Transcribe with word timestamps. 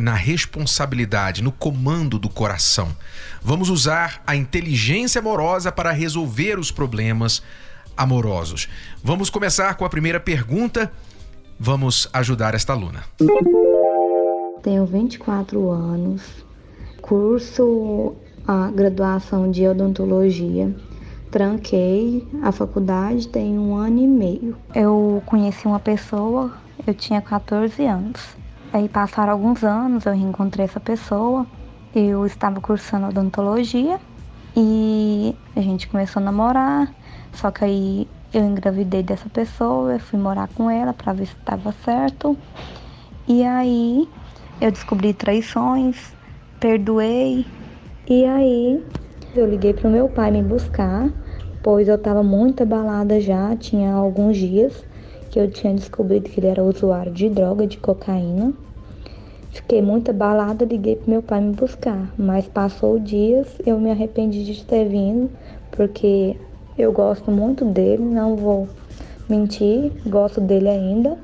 na 0.00 0.14
responsabilidade, 0.14 1.42
no 1.42 1.52
comando 1.52 2.18
do 2.18 2.28
coração. 2.28 2.88
Vamos 3.42 3.68
usar 3.68 4.22
a 4.26 4.34
inteligência 4.34 5.18
amorosa 5.18 5.70
para 5.70 5.92
resolver 5.92 6.58
os 6.58 6.70
problemas 6.70 7.42
amorosos. 7.96 8.68
Vamos 9.04 9.30
começar 9.30 9.74
com 9.74 9.84
a 9.84 9.90
primeira 9.90 10.18
pergunta. 10.18 10.90
Vamos 11.58 12.08
ajudar 12.12 12.54
esta 12.54 12.72
aluna. 12.72 13.04
Tenho 14.62 14.86
24 14.86 15.70
anos, 15.70 16.22
curso 17.00 18.16
a 18.46 18.70
graduação 18.70 19.50
de 19.50 19.66
odontologia. 19.68 20.74
Tranquei 21.30 22.26
a 22.42 22.50
faculdade 22.50 23.28
tem 23.28 23.58
um 23.58 23.76
ano 23.76 24.00
e 24.00 24.06
meio. 24.06 24.56
Eu 24.74 25.22
conheci 25.26 25.66
uma 25.66 25.78
pessoa, 25.78 26.52
eu 26.86 26.92
tinha 26.92 27.20
14 27.20 27.84
anos. 27.86 28.40
Aí 28.72 28.88
passaram 28.88 29.32
alguns 29.32 29.64
anos, 29.64 30.06
eu 30.06 30.12
reencontrei 30.12 30.64
essa 30.64 30.78
pessoa. 30.78 31.46
Eu 31.92 32.24
estava 32.24 32.60
cursando 32.60 33.08
odontologia 33.08 33.98
e 34.56 35.34
a 35.56 35.60
gente 35.60 35.88
começou 35.88 36.20
a 36.20 36.24
namorar. 36.24 36.94
Só 37.32 37.50
que 37.50 37.64
aí 37.64 38.08
eu 38.32 38.44
engravidei 38.44 39.02
dessa 39.02 39.28
pessoa, 39.28 39.94
eu 39.94 39.98
fui 39.98 40.20
morar 40.20 40.46
com 40.48 40.70
ela 40.70 40.92
para 40.92 41.12
ver 41.12 41.26
se 41.26 41.34
estava 41.34 41.72
certo. 41.72 42.38
E 43.26 43.42
aí 43.42 44.08
eu 44.60 44.70
descobri 44.70 45.12
traições, 45.12 46.14
perdoei. 46.60 47.46
E 48.08 48.24
aí 48.24 48.86
eu 49.34 49.46
liguei 49.46 49.74
pro 49.74 49.90
meu 49.90 50.08
pai 50.08 50.30
me 50.30 50.42
buscar, 50.42 51.10
pois 51.60 51.88
eu 51.88 51.96
estava 51.96 52.22
muito 52.22 52.62
abalada 52.62 53.20
já, 53.20 53.56
tinha 53.56 53.92
alguns 53.92 54.36
dias 54.36 54.84
que 55.30 55.38
eu 55.38 55.48
tinha 55.50 55.72
descobrido 55.72 56.28
que 56.28 56.40
ele 56.40 56.48
era 56.48 56.62
usuário 56.62 57.12
de 57.12 57.28
droga, 57.28 57.66
de 57.66 57.78
cocaína. 57.78 58.52
Fiquei 59.52 59.80
muito 59.80 60.10
abalada, 60.10 60.64
liguei 60.64 60.96
pro 60.96 61.10
meu 61.10 61.22
pai 61.22 61.40
me 61.40 61.52
buscar, 61.52 62.12
mas 62.16 62.46
passou 62.48 62.98
dias, 62.98 63.58
eu 63.64 63.78
me 63.80 63.90
arrependi 63.90 64.44
de 64.44 64.64
ter 64.64 64.88
vindo, 64.88 65.30
porque 65.70 66.36
eu 66.78 66.92
gosto 66.92 67.30
muito 67.30 67.64
dele, 67.64 68.02
não 68.02 68.36
vou 68.36 68.68
mentir, 69.28 69.92
gosto 70.06 70.40
dele 70.40 70.68
ainda, 70.68 71.18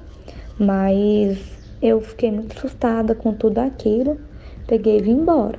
mas 0.59 1.39
eu 1.81 2.01
fiquei 2.01 2.31
muito 2.33 2.57
assustada 2.57 3.15
com 3.15 3.33
tudo 3.33 3.59
aquilo, 3.59 4.19
peguei 4.67 4.99
e 4.99 5.03
vim 5.03 5.13
embora. 5.13 5.59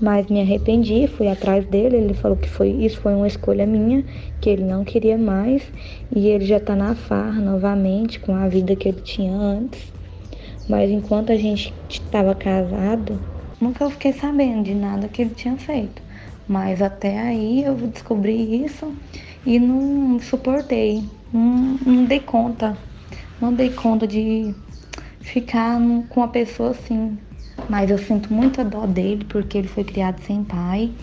Mas 0.00 0.26
me 0.26 0.40
arrependi, 0.40 1.06
fui 1.06 1.26
atrás 1.28 1.64
dele, 1.66 1.96
ele 1.96 2.14
falou 2.14 2.36
que 2.36 2.48
foi 2.48 2.68
isso 2.70 3.00
foi 3.00 3.14
uma 3.14 3.26
escolha 3.26 3.66
minha, 3.66 4.04
que 4.40 4.50
ele 4.50 4.62
não 4.62 4.84
queria 4.84 5.16
mais 5.16 5.72
e 6.14 6.28
ele 6.28 6.44
já 6.44 6.60
tá 6.60 6.76
na 6.76 6.94
farra 6.94 7.40
novamente 7.40 8.20
com 8.20 8.34
a 8.34 8.46
vida 8.46 8.76
que 8.76 8.88
ele 8.88 9.00
tinha 9.00 9.34
antes. 9.34 9.92
Mas 10.68 10.90
enquanto 10.90 11.32
a 11.32 11.36
gente 11.36 11.74
estava 11.88 12.34
casado, 12.34 13.22
nunca 13.60 13.88
fiquei 13.90 14.12
sabendo 14.12 14.64
de 14.64 14.74
nada 14.74 15.08
que 15.08 15.22
ele 15.22 15.34
tinha 15.34 15.56
feito. 15.56 16.02
Mas 16.46 16.82
até 16.82 17.18
aí 17.18 17.64
eu 17.64 17.74
descobri 17.74 18.64
isso 18.64 18.94
e 19.44 19.58
não 19.58 20.18
suportei, 20.20 21.10
não, 21.32 21.78
não 21.84 22.04
dei 22.04 22.20
conta, 22.20 22.76
não 23.40 23.52
dei 23.52 23.70
conta 23.70 24.06
de 24.06 24.54
ficar 25.20 25.78
com 26.08 26.20
uma 26.20 26.28
pessoa 26.28 26.70
assim. 26.70 27.18
Mas 27.68 27.90
eu 27.90 27.98
sinto 27.98 28.32
muita 28.32 28.64
dó 28.64 28.86
dele 28.86 29.24
porque 29.24 29.58
ele 29.58 29.68
foi 29.68 29.84
criado 29.84 30.20
sem 30.22 30.44
pai 30.44 30.94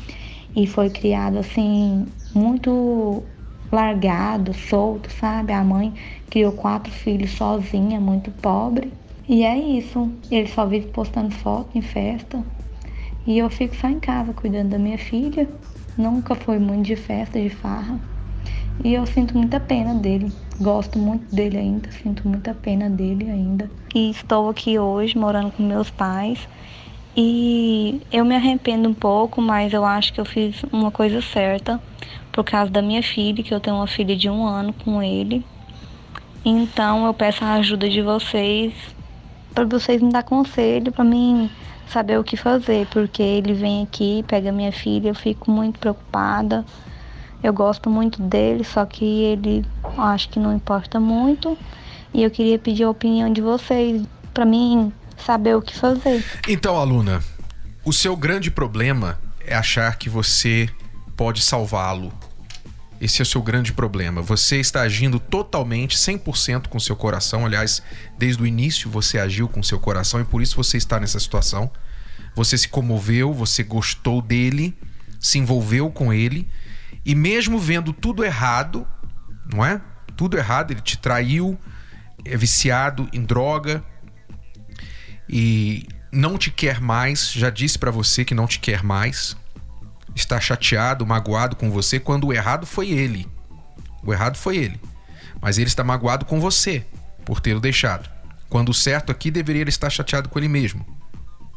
e 0.56 0.68
foi 0.68 0.90
criado 0.90 1.38
assim 1.38 2.08
muito 2.34 3.24
largado, 3.72 4.53
solto, 4.53 5.12
sabe? 5.12 5.52
A 5.53 5.64
mãe 5.64 5.94
criou 6.30 6.52
quatro 6.53 6.91
filhos 6.91 7.31
sozinha, 7.31 8.00
muito 8.00 8.31
pobre. 8.31 8.94
E 9.28 9.44
é 9.44 9.58
isso. 9.58 10.12
Ele 10.30 10.47
só 10.47 10.66
vive 10.66 10.88
postando 10.88 11.31
foto 11.34 11.78
em 11.78 11.81
festa. 11.81 12.44
E 13.25 13.38
eu 13.38 13.50
fico 13.50 13.75
só 13.75 13.90
em 13.90 14.00
casa 14.00 14.34
cuidando 14.34 14.70
da 14.72 14.80
minha 14.80 14.97
filha. 14.97 15.50
Nunca 15.97 16.35
foi 16.35 16.59
muito 16.59 16.85
de 16.85 16.96
festa, 16.96 17.41
de 17.41 17.50
farra. 17.50 18.00
E 18.84 18.94
eu 18.94 19.06
sinto 19.06 19.38
muita 19.38 19.59
pena 19.59 19.96
dele. 19.96 20.31
Gosto 20.63 20.97
muito 20.97 21.35
dele 21.35 21.57
ainda, 21.57 21.91
sinto 21.91 22.25
muita 22.25 22.53
pena 22.53 22.90
dele 22.90 23.29
ainda. 23.29 23.69
E 23.94 24.09
estou 24.09 24.47
aqui 24.50 24.79
hoje 24.79 25.18
morando 25.18 25.51
com 25.51 25.62
meus 25.62 25.90
pais. 25.90 26.47
E 27.18 28.01
eu 28.09 28.24
me 28.24 28.34
arrependo 28.34 28.88
um 28.88 28.94
pouco, 28.94 29.41
mas 29.41 29.73
eu 29.73 29.84
acho 29.84 30.13
que 30.13 30.22
eu 30.22 30.25
fiz 30.25 30.63
uma 30.72 30.90
coisa 30.90 31.22
certa 31.22 31.81
por 32.31 32.46
causa 32.46 32.72
da 32.72 32.81
minha 32.81 33.03
filha, 33.03 33.44
que 33.44 33.53
eu 33.53 33.59
tenho 33.59 33.75
uma 33.75 33.88
filha 33.88 34.16
de 34.16 34.29
um 34.29 34.47
ano 34.47 34.72
com 34.72 35.03
ele. 35.03 35.46
Então 36.46 37.06
eu 37.06 37.13
peço 37.13 37.44
a 37.44 37.56
ajuda 37.56 37.90
de 37.90 38.02
vocês 38.02 38.73
para 39.53 39.66
vocês 39.66 40.02
me 40.02 40.12
dar 40.13 40.23
conselho 40.23 40.94
para 40.94 41.03
mim 41.03 41.50
saber 41.88 42.18
o 42.18 42.23
que 42.23 42.38
fazer, 42.38 42.88
porque 42.88 43.22
ele 43.22 43.53
vem 43.53 43.84
aqui, 43.84 44.23
pega 44.25 44.50
minha 44.50 44.72
filha, 44.72 45.09
eu 45.09 45.16
fico 45.16 45.52
muito 45.52 45.78
preocupada. 45.78 46.66
Eu 47.44 47.52
gosto 47.52 47.90
muito 47.90 48.22
dele, 48.22 48.64
só 48.64 48.86
que 48.86 49.04
ele 49.04 49.66
acho 49.98 50.30
que 50.30 50.40
não 50.40 50.56
importa 50.56 50.98
muito. 50.98 51.58
E 52.14 52.24
eu 52.24 52.31
queria 52.31 52.58
pedir 52.58 52.84
a 52.84 52.90
opinião 52.90 53.34
de 53.34 53.42
vocês 53.42 54.02
para 54.34 54.46
mim 54.46 54.94
saber 55.18 55.53
o 55.56 55.62
que 55.62 55.76
fazer. 55.76 56.24
Então, 56.48 56.78
aluna, 56.78 57.22
o 57.84 57.92
seu 57.92 58.16
grande 58.16 58.50
problema 58.50 59.20
é 59.46 59.53
achar 59.53 59.98
que 59.98 60.08
você 60.08 60.70
pode 61.18 61.42
salvá-lo. 61.42 62.14
Esse 63.02 63.22
é 63.22 63.24
o 63.24 63.26
seu 63.26 63.42
grande 63.42 63.74
problema. 63.74 64.22
Você 64.22 64.62
está 64.62 64.82
agindo 64.82 65.20
totalmente, 65.20 65.98
100% 65.98 66.68
com 66.70 66.80
seu 66.80 66.96
coração. 66.96 67.46
Aliás, 67.46 67.84
desde 68.18 68.42
o 68.42 68.48
início 68.48 68.90
você 68.90 69.20
agiu 69.20 69.50
com 69.50 69.62
seu 69.62 69.78
coração 69.78 70.22
e 70.22 70.24
por 70.24 70.42
isso 70.42 70.56
você 70.56 70.78
está 70.78 70.98
nessa 70.98 71.20
situação. 71.20 71.70
Você 72.34 72.58
se 72.58 72.70
comoveu, 72.70 73.34
você 73.34 73.64
gostou 73.64 74.22
dele, 74.22 74.74
se 75.20 75.38
envolveu 75.38 75.92
com 75.92 76.14
ele 76.14 76.48
e 77.06 77.16
mesmo 77.16 77.59
vendo 77.59 77.91
tudo 77.91 78.24
errado, 78.24 78.88
não 79.52 79.66
é? 79.66 79.81
Tudo 80.16 80.38
errado, 80.38 80.72
ele 80.72 80.81
te 80.81 80.97
traiu, 80.97 81.58
é 82.24 82.38
viciado 82.38 83.09
em 83.12 83.24
droga 83.24 83.84
e 85.28 85.88
não 86.12 86.38
te 86.38 86.52
quer 86.52 86.80
mais, 86.80 87.31
já 87.31 87.50
disse 87.50 87.78
para 87.78 87.91
você 87.91 88.24
que 88.24 88.36
não 88.36 88.47
te 88.47 88.59
quer 88.59 88.84
mais 88.84 89.36
está 90.16 90.40
chateado, 90.40 91.06
magoado 91.06 91.56
com 91.56 91.72
você 91.72 92.00
quando 92.00 92.28
o 92.28 92.34
errado 92.34 92.66
foi 92.66 92.91
ele. 92.91 93.28
O 94.03 94.14
errado 94.14 94.38
foi 94.38 94.58
ele. 94.58 94.80
Mas 95.41 95.58
ele 95.58 95.68
está 95.68 95.84
magoado 95.84 96.25
com 96.25 96.40
você 96.40 96.85
por 97.25 97.40
tê-lo 97.40 97.59
deixado. 97.59 98.09
Quando 98.50 98.70
o 98.70 98.74
certo 98.74 99.12
aqui 99.12 99.31
deveria 99.31 99.68
estar 99.68 99.90
chateado 99.90 100.30
com 100.30 100.38
ele 100.38 100.47
mesmo. 100.47 100.85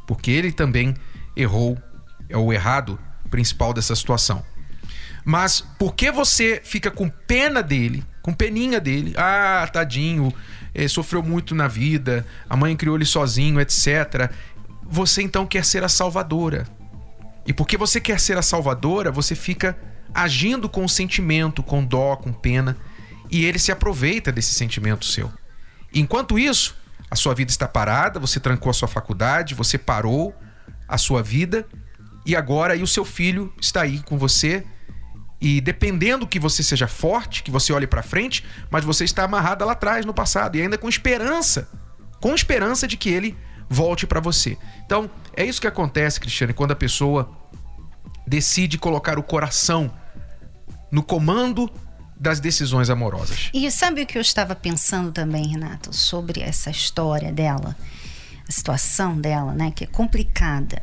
Porque 0.06 0.30
ele 0.30 0.52
também 0.52 0.94
errou, 1.36 1.78
é 2.28 2.36
o 2.36 2.52
errado 2.52 2.98
principal 3.30 3.74
dessa 3.74 3.94
situação. 3.94 4.42
Mas 5.28 5.60
por 5.60 5.96
que 5.96 6.12
você 6.12 6.60
fica 6.62 6.88
com 6.88 7.08
pena 7.08 7.60
dele, 7.60 8.04
com 8.22 8.32
peninha 8.32 8.80
dele? 8.80 9.12
Ah, 9.16 9.68
tadinho, 9.72 10.32
eh, 10.72 10.86
sofreu 10.86 11.20
muito 11.20 11.52
na 11.52 11.66
vida, 11.66 12.24
a 12.48 12.56
mãe 12.56 12.76
criou 12.76 12.94
ele 12.94 13.04
sozinho, 13.04 13.60
etc. 13.60 14.30
Você 14.84 15.22
então 15.22 15.44
quer 15.44 15.64
ser 15.64 15.82
a 15.82 15.88
salvadora. 15.88 16.64
E 17.44 17.52
porque 17.52 17.76
você 17.76 18.00
quer 18.00 18.20
ser 18.20 18.38
a 18.38 18.42
salvadora, 18.42 19.10
você 19.10 19.34
fica 19.34 19.76
agindo 20.14 20.68
com 20.68 20.86
sentimento, 20.86 21.60
com 21.60 21.84
dó, 21.84 22.14
com 22.14 22.32
pena, 22.32 22.76
e 23.28 23.44
ele 23.44 23.58
se 23.58 23.72
aproveita 23.72 24.30
desse 24.30 24.54
sentimento 24.54 25.04
seu. 25.04 25.28
Enquanto 25.92 26.38
isso, 26.38 26.76
a 27.10 27.16
sua 27.16 27.34
vida 27.34 27.50
está 27.50 27.66
parada, 27.66 28.20
você 28.20 28.38
trancou 28.38 28.70
a 28.70 28.74
sua 28.74 28.86
faculdade, 28.86 29.56
você 29.56 29.76
parou 29.76 30.32
a 30.86 30.96
sua 30.96 31.20
vida, 31.20 31.66
e 32.24 32.36
agora 32.36 32.74
aí 32.74 32.82
o 32.82 32.86
seu 32.86 33.04
filho 33.04 33.52
está 33.60 33.82
aí 33.82 34.00
com 34.04 34.16
você, 34.16 34.64
e 35.40 35.60
dependendo 35.60 36.26
que 36.26 36.38
você 36.38 36.62
seja 36.62 36.88
forte, 36.88 37.42
que 37.42 37.50
você 37.50 37.72
olhe 37.72 37.86
para 37.86 38.02
frente, 38.02 38.44
mas 38.70 38.84
você 38.84 39.04
está 39.04 39.24
amarrada 39.24 39.64
lá 39.64 39.72
atrás 39.72 40.06
no 40.06 40.14
passado 40.14 40.56
e 40.56 40.62
ainda 40.62 40.78
com 40.78 40.88
esperança, 40.88 41.68
com 42.20 42.34
esperança 42.34 42.88
de 42.88 42.96
que 42.96 43.08
ele 43.08 43.36
volte 43.68 44.06
para 44.06 44.20
você. 44.20 44.56
Então, 44.84 45.10
é 45.36 45.44
isso 45.44 45.60
que 45.60 45.66
acontece, 45.66 46.20
Cristiane, 46.20 46.52
quando 46.52 46.72
a 46.72 46.76
pessoa 46.76 47.30
decide 48.26 48.78
colocar 48.78 49.18
o 49.18 49.22
coração 49.22 49.92
no 50.90 51.02
comando 51.02 51.70
das 52.18 52.40
decisões 52.40 52.88
amorosas. 52.88 53.50
E 53.52 53.70
sabe 53.70 54.02
o 54.02 54.06
que 54.06 54.16
eu 54.16 54.22
estava 54.22 54.54
pensando 54.54 55.12
também, 55.12 55.46
Renato, 55.48 55.94
sobre 55.94 56.40
essa 56.40 56.70
história 56.70 57.30
dela? 57.30 57.76
a 58.48 58.52
situação 58.52 59.20
dela, 59.20 59.52
né, 59.52 59.72
que 59.74 59.84
é 59.84 59.86
complicada, 59.86 60.82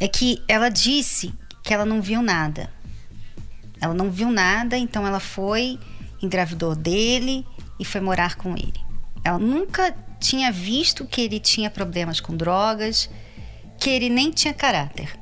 é 0.00 0.08
que 0.08 0.42
ela 0.48 0.68
disse 0.68 1.32
que 1.62 1.72
ela 1.72 1.86
não 1.86 2.02
viu 2.02 2.20
nada. 2.20 2.68
Ela 3.82 3.94
não 3.94 4.10
viu 4.10 4.30
nada, 4.30 4.78
então 4.78 5.04
ela 5.04 5.18
foi, 5.18 5.76
engravidou 6.22 6.76
dele 6.76 7.44
e 7.80 7.84
foi 7.84 8.00
morar 8.00 8.36
com 8.36 8.56
ele. 8.56 8.80
Ela 9.24 9.40
nunca 9.40 9.92
tinha 10.20 10.52
visto 10.52 11.04
que 11.04 11.20
ele 11.20 11.40
tinha 11.40 11.68
problemas 11.68 12.20
com 12.20 12.36
drogas, 12.36 13.10
que 13.80 13.90
ele 13.90 14.08
nem 14.08 14.30
tinha 14.30 14.54
caráter. 14.54 15.18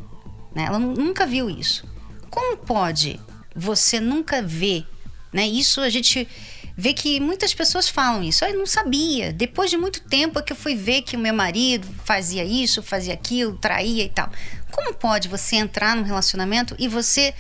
Né? 0.55 0.65
Ela 0.67 0.79
nunca 0.79 1.27
viu 1.27 1.49
isso. 1.49 1.89
Como 2.29 2.59
pode 2.59 3.19
você 3.57 3.99
nunca 3.99 4.43
ver? 4.43 4.87
Né? 5.33 5.47
Isso 5.47 5.81
a 5.81 5.89
gente 5.89 6.29
vê 6.77 6.93
que 6.93 7.19
muitas 7.19 7.55
pessoas 7.55 7.89
falam 7.89 8.23
isso. 8.23 8.45
Eu 8.45 8.59
não 8.59 8.67
sabia. 8.67 9.33
Depois 9.33 9.71
de 9.71 9.79
muito 9.79 10.03
tempo 10.03 10.39
é 10.39 10.43
que 10.43 10.53
eu 10.53 10.57
fui 10.57 10.75
ver 10.75 11.03
que 11.03 11.17
o 11.17 11.19
meu 11.19 11.33
marido 11.33 11.89
fazia 12.05 12.45
isso, 12.45 12.83
fazia 12.83 13.15
aquilo, 13.15 13.57
traía 13.57 14.05
e 14.05 14.09
tal. 14.11 14.31
Como 14.71 14.93
pode 14.93 15.29
você 15.29 15.57
entrar 15.57 15.97
num 15.97 16.03
relacionamento 16.03 16.77
e 16.79 16.89
você 16.89 17.35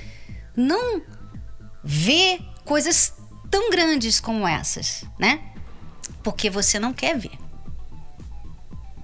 não 0.56 1.02
ver 1.82 2.40
coisas 2.64 3.14
tão 3.50 3.70
grandes 3.70 4.20
como 4.20 4.46
essas, 4.46 5.04
né? 5.18 5.40
Porque 6.22 6.48
você 6.48 6.78
não 6.78 6.92
quer 6.92 7.18
ver. 7.18 7.38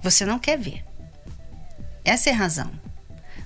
Você 0.01 0.25
não 0.25 0.39
quer 0.39 0.57
ver. 0.57 0.85
Essa 2.05 2.29
é 2.29 2.33
a 2.33 2.37
razão. 2.37 2.71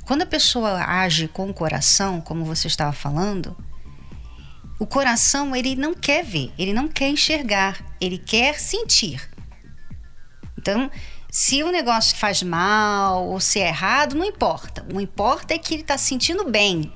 Quando 0.06 0.24
a 0.24 0.25
pessoa 0.25 0.83
age 0.83 1.27
com 1.27 1.50
o 1.50 1.53
coração, 1.53 2.21
como 2.21 2.44
você 2.44 2.68
estava 2.68 2.92
falando, 2.92 3.56
o 4.77 4.86
coração 4.86 5.56
ele 5.56 5.75
não 5.75 5.94
quer 5.94 6.24
ver, 6.24 6.51
ele 6.57 6.74
não 6.74 6.88
quer 6.88 7.09
enxergar, 7.09 7.83
ele 8.00 8.18
quer 8.18 8.59
sentir. 8.59 9.30
Então, 10.57 10.92
se 11.31 11.63
o 11.63 11.71
negócio 11.71 12.18
faz 12.18 12.44
mal 12.44 13.25
ou 13.27 13.39
se 13.39 13.59
é 13.59 13.69
errado, 13.69 14.15
não 14.15 14.25
importa. 14.25 14.86
O 14.94 15.00
importa 15.00 15.54
é 15.54 15.57
que 15.57 15.74
ele 15.74 15.81
está 15.81 15.97
sentindo 15.97 16.50
bem, 16.50 16.92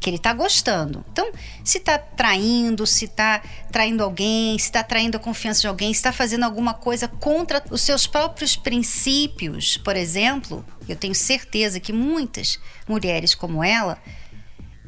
que 0.00 0.08
ele 0.08 0.16
está 0.16 0.32
gostando. 0.32 1.04
Então, 1.12 1.30
se 1.62 1.76
está 1.76 1.98
traindo, 1.98 2.86
se 2.86 3.04
está 3.04 3.42
traindo 3.70 4.02
alguém, 4.02 4.58
se 4.58 4.64
está 4.64 4.82
traindo 4.82 5.18
a 5.18 5.20
confiança 5.20 5.60
de 5.60 5.66
alguém, 5.66 5.92
se 5.92 5.98
está 5.98 6.10
fazendo 6.10 6.44
alguma 6.44 6.72
coisa 6.72 7.06
contra 7.06 7.62
os 7.70 7.82
seus 7.82 8.06
próprios 8.06 8.56
princípios, 8.56 9.76
por 9.76 9.94
exemplo, 9.94 10.64
eu 10.88 10.96
tenho 10.96 11.14
certeza 11.14 11.78
que 11.78 11.92
muitas 11.92 12.58
mulheres 12.88 13.34
como 13.34 13.62
ela 13.62 13.98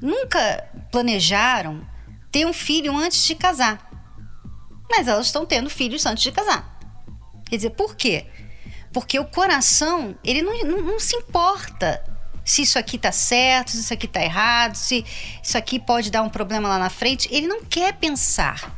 nunca 0.00 0.69
planejaram 0.91 1.87
ter 2.31 2.47
um 2.47 2.53
filho 2.53 2.97
antes 2.97 3.23
de 3.25 3.35
casar. 3.35 3.91
Mas 4.91 5.06
elas 5.06 5.26
estão 5.26 5.44
tendo 5.44 5.69
filhos 5.69 6.06
antes 6.06 6.23
de 6.23 6.32
casar. 6.32 6.81
Quer 7.49 7.56
dizer, 7.56 7.70
por 7.70 7.94
quê? 7.94 8.26
Porque 8.93 9.19
o 9.19 9.26
coração, 9.26 10.17
ele 10.25 10.41
não, 10.41 10.58
não, 10.65 10.82
não 10.82 11.00
se 11.00 11.15
importa 11.17 12.03
se 12.44 12.62
isso 12.62 12.79
aqui 12.79 12.99
tá 12.99 13.12
certo, 13.12 13.71
se 13.71 13.81
isso 13.81 13.93
aqui 13.93 14.09
tá 14.09 14.23
errado, 14.23 14.75
se 14.75 15.05
isso 15.43 15.56
aqui 15.56 15.79
pode 15.79 16.11
dar 16.11 16.23
um 16.23 16.29
problema 16.29 16.69
lá 16.69 16.79
na 16.79 16.91
frente. 16.91 17.29
Ele 17.31 17.47
não 17.47 17.65
quer 17.65 17.94
pensar. 17.94 18.77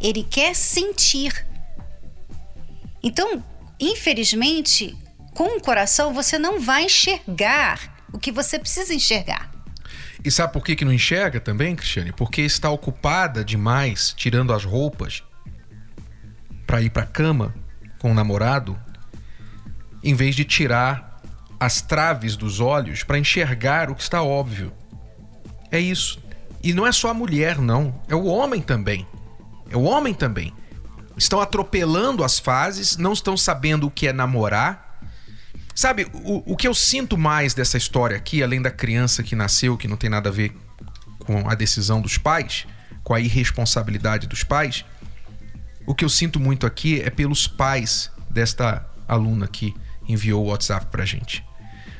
Ele 0.00 0.22
quer 0.22 0.54
sentir. 0.54 1.46
Então, 3.02 3.42
infelizmente, 3.78 4.96
com 5.34 5.56
o 5.56 5.60
coração 5.60 6.12
você 6.12 6.38
não 6.38 6.60
vai 6.60 6.84
enxergar 6.84 7.96
o 8.12 8.18
que 8.18 8.32
você 8.32 8.58
precisa 8.58 8.92
enxergar. 8.92 9.50
E 10.22 10.30
sabe 10.30 10.52
por 10.52 10.62
que, 10.62 10.76
que 10.76 10.84
não 10.84 10.92
enxerga 10.92 11.40
também, 11.40 11.74
Cristiane? 11.74 12.12
Porque 12.12 12.42
está 12.42 12.68
ocupada 12.68 13.42
demais 13.42 14.12
tirando 14.14 14.52
as 14.52 14.64
roupas 14.64 15.22
para 16.66 16.82
ir 16.82 16.90
para 16.90 17.06
cama 17.06 17.54
com 17.98 18.10
o 18.10 18.14
namorado, 18.14 18.78
em 20.02 20.14
vez 20.14 20.36
de 20.36 20.44
tirar 20.44 21.09
as 21.60 21.80
traves 21.82 22.34
dos 22.34 22.58
olhos 22.58 23.04
para 23.04 23.18
enxergar 23.18 23.90
o 23.90 23.94
que 23.94 24.02
está 24.02 24.22
óbvio. 24.22 24.72
É 25.70 25.78
isso. 25.78 26.18
E 26.62 26.72
não 26.72 26.86
é 26.86 26.90
só 26.92 27.10
a 27.10 27.14
mulher, 27.14 27.58
não. 27.58 27.94
É 28.08 28.14
o 28.14 28.24
homem 28.24 28.60
também. 28.60 29.06
É 29.70 29.76
o 29.76 29.82
homem 29.82 30.12
também. 30.14 30.52
Estão 31.16 31.40
atropelando 31.40 32.24
as 32.24 32.38
fases, 32.38 32.96
não 32.96 33.12
estão 33.12 33.36
sabendo 33.36 33.86
o 33.86 33.90
que 33.90 34.08
é 34.08 34.12
namorar, 34.12 34.90
Sabe, 35.80 36.06
o, 36.12 36.52
o 36.52 36.56
que 36.56 36.68
eu 36.68 36.74
sinto 36.74 37.16
mais 37.16 37.54
dessa 37.54 37.78
história 37.78 38.14
aqui, 38.14 38.42
além 38.42 38.60
da 38.60 38.70
criança 38.70 39.22
que 39.22 39.34
nasceu, 39.34 39.78
que 39.78 39.88
não 39.88 39.96
tem 39.96 40.10
nada 40.10 40.28
a 40.28 40.32
ver 40.32 40.54
com 41.20 41.48
a 41.48 41.54
decisão 41.54 42.02
dos 42.02 42.18
pais, 42.18 42.66
com 43.02 43.14
a 43.14 43.20
irresponsabilidade 43.20 44.26
dos 44.26 44.44
pais, 44.44 44.84
o 45.86 45.94
que 45.94 46.04
eu 46.04 46.10
sinto 46.10 46.38
muito 46.38 46.66
aqui 46.66 47.00
é 47.00 47.08
pelos 47.08 47.46
pais 47.46 48.10
desta 48.28 48.86
aluna 49.08 49.48
que 49.48 49.74
enviou 50.06 50.44
o 50.44 50.48
WhatsApp 50.48 50.86
pra 50.86 51.06
gente. 51.06 51.42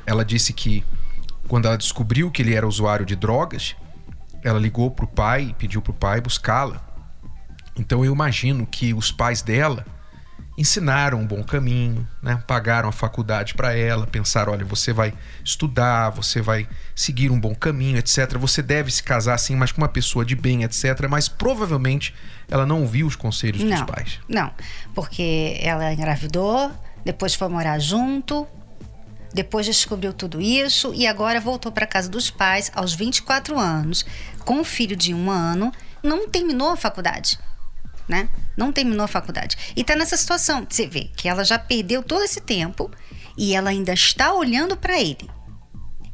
Ela 0.06 0.24
disse 0.24 0.52
que 0.52 0.84
quando 1.48 1.66
ela 1.66 1.76
descobriu 1.76 2.30
que 2.30 2.42
ele 2.42 2.54
era 2.54 2.66
usuário 2.66 3.04
de 3.04 3.16
drogas, 3.16 3.74
ela 4.42 4.58
ligou 4.58 4.90
pro 4.90 5.06
pai 5.06 5.48
e 5.50 5.54
pediu 5.54 5.82
pro 5.82 5.92
pai 5.92 6.20
buscá-la. 6.20 6.80
Então 7.76 8.04
eu 8.04 8.12
imagino 8.12 8.66
que 8.66 8.94
os 8.94 9.10
pais 9.10 9.42
dela 9.42 9.84
ensinaram 10.60 11.18
um 11.18 11.26
bom 11.26 11.42
caminho, 11.42 12.06
né? 12.22 12.42
pagaram 12.46 12.88
a 12.88 12.92
faculdade 12.92 13.54
para 13.54 13.74
ela, 13.74 14.06
pensaram: 14.06 14.52
olha, 14.52 14.64
você 14.64 14.92
vai 14.92 15.14
estudar, 15.42 16.10
você 16.10 16.42
vai 16.42 16.68
seguir 16.94 17.30
um 17.30 17.40
bom 17.40 17.54
caminho, 17.54 17.96
etc. 17.96 18.36
Você 18.38 18.62
deve 18.62 18.90
se 18.90 19.02
casar 19.02 19.34
assim, 19.34 19.56
mas 19.56 19.72
com 19.72 19.80
uma 19.80 19.88
pessoa 19.88 20.24
de 20.24 20.36
bem, 20.36 20.62
etc. 20.64 21.08
Mas 21.08 21.28
provavelmente 21.28 22.14
ela 22.48 22.66
não 22.66 22.82
ouviu 22.82 23.06
os 23.06 23.16
conselhos 23.16 23.62
não, 23.62 23.70
dos 23.70 23.82
pais. 23.82 24.20
Não, 24.28 24.52
porque 24.94 25.58
ela 25.62 25.92
engravidou, 25.92 26.70
depois 27.04 27.34
foi 27.34 27.48
morar 27.48 27.78
junto, 27.78 28.46
depois 29.32 29.66
descobriu 29.66 30.12
tudo 30.12 30.40
isso 30.40 30.92
e 30.94 31.06
agora 31.06 31.40
voltou 31.40 31.70
para 31.70 31.86
casa 31.86 32.08
dos 32.08 32.30
pais 32.30 32.70
aos 32.74 32.94
24 32.94 33.58
anos, 33.58 34.04
com 34.44 34.54
um 34.54 34.64
filho 34.64 34.96
de 34.96 35.14
um 35.14 35.30
ano, 35.30 35.72
não 36.02 36.28
terminou 36.28 36.70
a 36.70 36.76
faculdade 36.76 37.38
né? 38.10 38.28
Não 38.56 38.72
terminou 38.72 39.04
a 39.04 39.08
faculdade. 39.08 39.56
E 39.76 39.84
tá 39.84 39.94
nessa 39.94 40.16
situação. 40.16 40.66
Você 40.68 40.86
vê 40.86 41.08
que 41.16 41.28
ela 41.28 41.44
já 41.44 41.58
perdeu 41.58 42.02
todo 42.02 42.24
esse 42.24 42.40
tempo 42.40 42.90
e 43.38 43.54
ela 43.54 43.70
ainda 43.70 43.92
está 43.92 44.34
olhando 44.34 44.76
para 44.76 45.00
ele. 45.00 45.30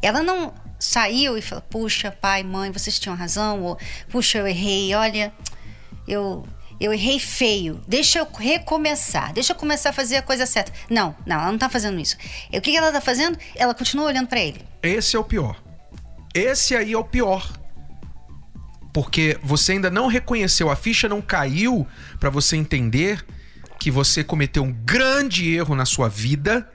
Ela 0.03 0.23
não 0.23 0.53
saiu 0.79 1.39
e 1.39 1.43
falou: 1.43 1.63
Puxa, 1.63 2.13
pai, 2.13 2.43
mãe, 2.45 2.71
vocês 2.71 3.01
tinham 3.01 3.17
razão. 3.17 3.63
Ou, 3.63 3.79
Puxa, 4.11 4.39
eu 4.39 4.47
errei. 4.47 4.95
Olha, 4.95 5.33
eu 6.07 6.47
eu 6.81 6.93
errei 6.93 7.19
feio, 7.19 7.81
deixa 7.87 8.19
eu 8.19 8.29
recomeçar, 8.39 9.33
deixa 9.33 9.53
eu 9.53 9.57
começar 9.57 9.91
a 9.91 9.93
fazer 9.93 10.17
a 10.17 10.23
coisa 10.23 10.47
certa. 10.47 10.73
Não, 10.91 11.15
não, 11.27 11.37
ela 11.37 11.51
não 11.51 11.59
tá 11.59 11.69
fazendo 11.69 11.99
isso. 11.99 12.17
E 12.53 12.59
o 12.59 12.61
que 12.61 12.77
ela 12.77 12.93
tá 12.93 13.01
fazendo? 13.01 13.39
Ela 13.55 13.75
continua 13.75 14.07
olhando 14.07 14.29
para 14.29 14.41
ele. 14.41 14.61
Esse 14.83 15.17
é 15.17 15.19
o 15.19 15.25
pior. 15.25 15.63
Esse 16.35 16.77
aí 16.77 16.93
é 16.93 16.99
o 16.99 17.05
pior 17.05 17.51
porque 18.97 19.39
você 19.43 19.73
ainda 19.73 19.91
não 19.91 20.07
reconheceu, 20.07 20.71
a 20.71 20.75
ficha 20.75 21.07
não 21.07 21.21
caiu 21.21 21.87
para 22.19 22.31
você 22.31 22.57
entender 22.57 23.23
que 23.79 23.91
você 23.91 24.25
cometeu 24.25 24.63
um 24.63 24.73
grande 24.73 25.55
erro 25.55 25.75
na 25.75 25.85
sua 25.85 26.09
vida, 26.09 26.67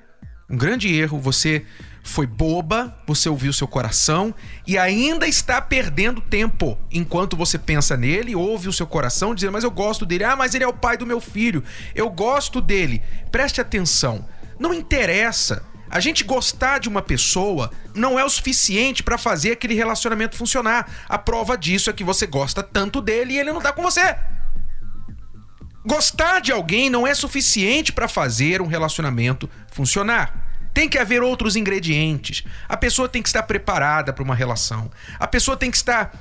um 0.47 0.55
grande 0.55 0.93
erro, 0.93 1.19
você 1.19 1.65
foi 2.03 2.25
boba, 2.25 2.97
você 3.05 3.29
ouviu 3.29 3.53
seu 3.53 3.67
coração 3.67 4.33
e 4.65 4.77
ainda 4.77 5.27
está 5.27 5.61
perdendo 5.61 6.19
tempo 6.19 6.77
enquanto 6.91 7.37
você 7.37 7.57
pensa 7.57 7.95
nele, 7.95 8.35
ouve 8.35 8.67
o 8.67 8.73
seu 8.73 8.87
coração 8.87 9.35
dizendo: 9.35 9.53
"Mas 9.53 9.63
eu 9.63 9.71
gosto 9.71 10.05
dele. 10.05 10.23
Ah, 10.23 10.35
mas 10.35 10.55
ele 10.55 10.63
é 10.63 10.67
o 10.67 10.73
pai 10.73 10.97
do 10.97 11.05
meu 11.05 11.21
filho. 11.21 11.63
Eu 11.93 12.09
gosto 12.09 12.59
dele". 12.59 13.01
Preste 13.31 13.61
atenção. 13.61 14.25
Não 14.59 14.73
interessa 14.73 15.63
a 15.91 15.99
gente 15.99 16.23
gostar 16.23 16.79
de 16.79 16.87
uma 16.87 17.01
pessoa 17.01 17.69
não 17.93 18.17
é 18.17 18.23
o 18.23 18.29
suficiente 18.29 19.03
para 19.03 19.17
fazer 19.17 19.51
aquele 19.51 19.73
relacionamento 19.73 20.37
funcionar. 20.37 20.89
A 21.09 21.17
prova 21.17 21.57
disso 21.57 21.89
é 21.89 21.93
que 21.93 22.03
você 22.03 22.25
gosta 22.25 22.63
tanto 22.63 23.01
dele 23.01 23.33
e 23.33 23.37
ele 23.37 23.51
não 23.51 23.59
tá 23.59 23.73
com 23.73 23.81
você. 23.81 24.15
Gostar 25.85 26.39
de 26.39 26.51
alguém 26.51 26.89
não 26.89 27.05
é 27.05 27.13
suficiente 27.13 27.91
para 27.91 28.07
fazer 28.07 28.61
um 28.61 28.67
relacionamento 28.67 29.49
funcionar. 29.69 30.40
Tem 30.73 30.87
que 30.87 30.97
haver 30.97 31.21
outros 31.21 31.55
ingredientes. 31.55 32.43
A 32.67 32.77
pessoa 32.77 33.09
tem 33.09 33.21
que 33.21 33.29
estar 33.29 33.43
preparada 33.43 34.13
para 34.13 34.23
uma 34.23 34.35
relação. 34.35 34.89
A 35.19 35.27
pessoa 35.27 35.57
tem 35.57 35.69
que 35.69 35.77
estar 35.77 36.11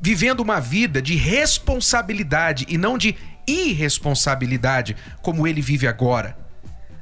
vivendo 0.00 0.40
uma 0.40 0.60
vida 0.60 1.00
de 1.00 1.14
responsabilidade 1.16 2.66
e 2.68 2.76
não 2.76 2.98
de 2.98 3.16
irresponsabilidade, 3.46 4.96
como 5.22 5.46
ele 5.46 5.60
vive 5.60 5.86
agora. 5.86 6.36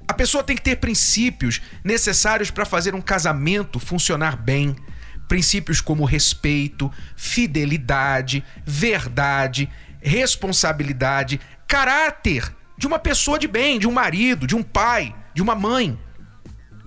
A 0.07 0.15
pessoa 0.15 0.45
tem 0.45 0.57
que 0.57 0.63
ter 0.63 0.77
princípios 0.77 1.61
necessários 1.83 2.51
para 2.51 2.65
fazer 2.65 2.95
um 2.95 3.01
casamento 3.01 3.79
funcionar 3.79 4.37
bem. 4.37 4.77
Princípios 5.29 5.81
como 5.81 6.05
respeito, 6.05 6.93
fidelidade, 7.17 8.45
verdade, 8.65 9.71
responsabilidade, 10.03 11.41
caráter 11.67 12.55
de 12.77 12.87
uma 12.87 12.99
pessoa 12.99 13.39
de 13.39 13.49
bem, 13.49 13.79
de 13.79 13.87
um 13.87 13.93
marido, 13.93 14.47
de 14.47 14.57
um 14.57 14.63
pai, 14.63 15.15
de 15.33 15.41
uma 15.41 15.55
mãe. 15.55 15.99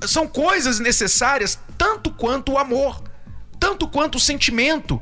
São 0.03 0.27
coisas 0.27 0.79
necessárias 0.79 1.59
tanto 1.77 2.11
quanto 2.11 2.53
o 2.53 2.57
amor, 2.57 3.03
tanto 3.59 3.87
quanto 3.87 4.15
o 4.15 4.19
sentimento, 4.19 5.01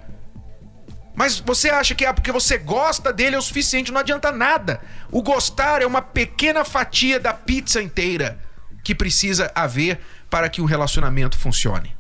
mas 1.16 1.40
você 1.40 1.70
acha 1.70 1.94
que 1.94 2.06
é 2.06 2.12
porque 2.12 2.32
você 2.32 2.58
gosta 2.58 3.14
dele 3.14 3.36
é 3.36 3.40
o 3.40 3.42
suficiente, 3.42 3.92
não 3.92 4.00
adianta 4.00 4.32
nada. 4.32 4.82
O 5.12 5.22
gostar 5.22 5.82
é 5.82 5.86
uma 5.86 6.02
pequena 6.02 6.66
fatia 6.66 7.20
da 7.20 7.34
pizza 7.34 7.82
inteira. 7.82 8.40
que 8.84 8.94
precisa 8.94 9.50
haver 9.56 10.02
para 10.30 10.50
que 10.50 10.60
o 10.62 10.66
relacionamento 10.66 11.38
funcione. 11.38 11.96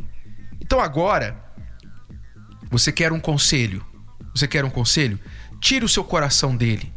Então 0.60 0.82
agora, 0.82 1.42
você 2.70 2.92
quer 2.92 3.14
um 3.14 3.22
conselho? 3.22 3.86
Você 4.36 4.50
quer 4.50 4.66
um 4.66 4.70
conselho? 4.70 5.18
Tire 5.62 5.86
o 5.86 5.88
seu 5.88 6.04
coração 6.04 6.58
dele. 6.58 6.94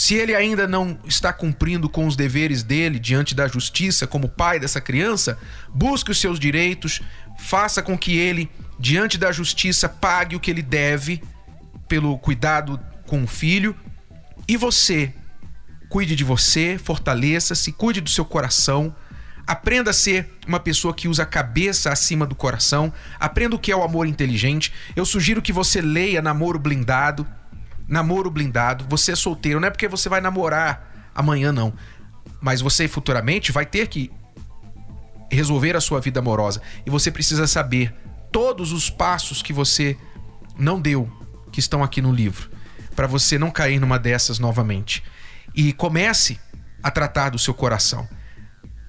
Se 0.00 0.14
ele 0.14 0.34
ainda 0.34 0.66
não 0.66 0.98
está 1.04 1.30
cumprindo 1.30 1.86
com 1.86 2.06
os 2.06 2.16
deveres 2.16 2.62
dele 2.62 2.98
diante 2.98 3.34
da 3.34 3.46
justiça 3.46 4.06
como 4.06 4.30
pai 4.30 4.58
dessa 4.58 4.80
criança, 4.80 5.38
busque 5.68 6.10
os 6.10 6.18
seus 6.18 6.40
direitos, 6.40 7.02
faça 7.38 7.82
com 7.82 7.98
que 7.98 8.16
ele, 8.16 8.50
diante 8.78 9.18
da 9.18 9.30
justiça, 9.30 9.90
pague 9.90 10.34
o 10.34 10.40
que 10.40 10.50
ele 10.50 10.62
deve 10.62 11.22
pelo 11.86 12.18
cuidado 12.18 12.80
com 13.06 13.24
o 13.24 13.26
filho. 13.26 13.76
E 14.48 14.56
você, 14.56 15.12
cuide 15.90 16.16
de 16.16 16.24
você, 16.24 16.80
fortaleça-se, 16.82 17.70
cuide 17.70 18.00
do 18.00 18.08
seu 18.08 18.24
coração. 18.24 18.96
Aprenda 19.46 19.90
a 19.90 19.92
ser 19.92 20.32
uma 20.48 20.58
pessoa 20.58 20.94
que 20.94 21.08
usa 21.08 21.24
a 21.24 21.26
cabeça 21.26 21.92
acima 21.92 22.24
do 22.26 22.34
coração. 22.34 22.90
Aprenda 23.18 23.54
o 23.54 23.58
que 23.58 23.70
é 23.70 23.76
o 23.76 23.82
amor 23.82 24.06
inteligente. 24.06 24.72
Eu 24.96 25.04
sugiro 25.04 25.42
que 25.42 25.52
você 25.52 25.82
leia 25.82 26.22
Namoro 26.22 26.58
Blindado. 26.58 27.26
Namoro 27.90 28.30
Blindado. 28.30 28.86
Você 28.88 29.12
é 29.12 29.16
solteiro, 29.16 29.60
não 29.60 29.66
é 29.68 29.70
porque 29.70 29.88
você 29.88 30.08
vai 30.08 30.20
namorar 30.20 31.10
amanhã, 31.14 31.52
não. 31.52 31.74
Mas 32.40 32.60
você 32.60 32.86
futuramente 32.86 33.50
vai 33.50 33.66
ter 33.66 33.88
que 33.88 34.10
resolver 35.30 35.76
a 35.76 35.80
sua 35.80 36.00
vida 36.00 36.20
amorosa. 36.20 36.62
E 36.86 36.90
você 36.90 37.10
precisa 37.10 37.46
saber 37.46 37.92
todos 38.30 38.72
os 38.72 38.88
passos 38.88 39.42
que 39.42 39.52
você 39.52 39.98
não 40.56 40.80
deu, 40.80 41.10
que 41.50 41.58
estão 41.58 41.82
aqui 41.82 42.00
no 42.00 42.12
livro, 42.12 42.48
para 42.94 43.06
você 43.06 43.38
não 43.38 43.50
cair 43.50 43.80
numa 43.80 43.98
dessas 43.98 44.38
novamente. 44.38 45.02
E 45.54 45.72
comece 45.72 46.38
a 46.82 46.90
tratar 46.90 47.30
do 47.30 47.38
seu 47.38 47.52
coração 47.52 48.08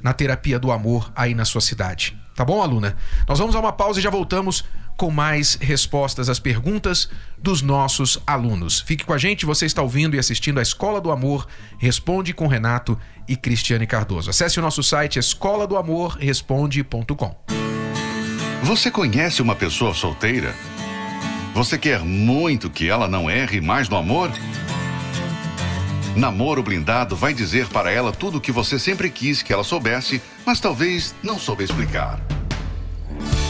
na 0.01 0.13
terapia 0.13 0.60
do 0.60 0.72
amor 0.72 1.12
aí 1.15 1.34
na 1.34 1.46
sua 1.46 1.62
cidade. 1.62 2.17
Tá 2.36 2.46
bom, 2.46 2.62
aluna? 2.62 2.96
Nós 3.27 3.39
vamos 3.39 3.55
a 3.55 3.60
uma 3.60 3.74
pausa 3.74 4.00
e 4.00 4.03
já 4.03 4.10
voltamos 4.10 4.63
com 5.01 5.10
mais 5.10 5.58
respostas 5.60 6.29
às 6.29 6.39
perguntas 6.39 7.10
dos 7.36 7.63
nossos 7.63 8.22
alunos. 8.27 8.81
Fique 8.81 9.03
com 9.03 9.13
a 9.13 9.17
gente, 9.17 9.48
você 9.48 9.65
está 9.65 9.81
ouvindo 9.81 10.15
e 10.15 10.20
assistindo 10.20 10.60
a 10.60 10.62
Escola 10.62 11.01
do 11.01 11.10
Amor 11.10 11.48
Responde 11.79 12.36
com 12.36 12.46
Renato 12.46 12.96
e 13.27 13.36
Cristiane 13.36 13.88
Cardoso. 13.88 14.29
Acesse 14.29 14.60
o 14.60 14.62
nosso 14.62 14.84
site 14.84 15.17
escola 15.17 15.65
do 15.65 15.75
amor 15.75 16.17
responde.com. 16.20 17.36
Você 18.62 18.91
conhece 18.91 19.41
uma 19.41 19.55
pessoa 19.55 19.91
solteira? 19.96 20.53
Você 21.55 21.79
quer 21.79 22.01
muito 22.01 22.70
que 22.70 22.88
ela 22.88 23.08
não 23.08 23.27
erre 23.27 23.60
mais 23.60 23.89
no 23.89 23.98
amor? 23.98 24.31
Namoro 26.15 26.62
Blindado 26.62 27.15
vai 27.15 27.34
dizer 27.34 27.65
para 27.70 27.89
ela 27.89 28.12
tudo 28.12 28.38
o 28.38 28.41
que 28.41 28.51
você 28.51 28.77
sempre 28.77 29.10
quis 29.10 29.41
que 29.41 29.51
ela 29.51 29.63
soubesse, 29.63 30.22
mas 30.46 30.60
talvez 30.60 31.15
não 31.24 31.39
soube 31.39 31.63
explicar. 31.63 32.22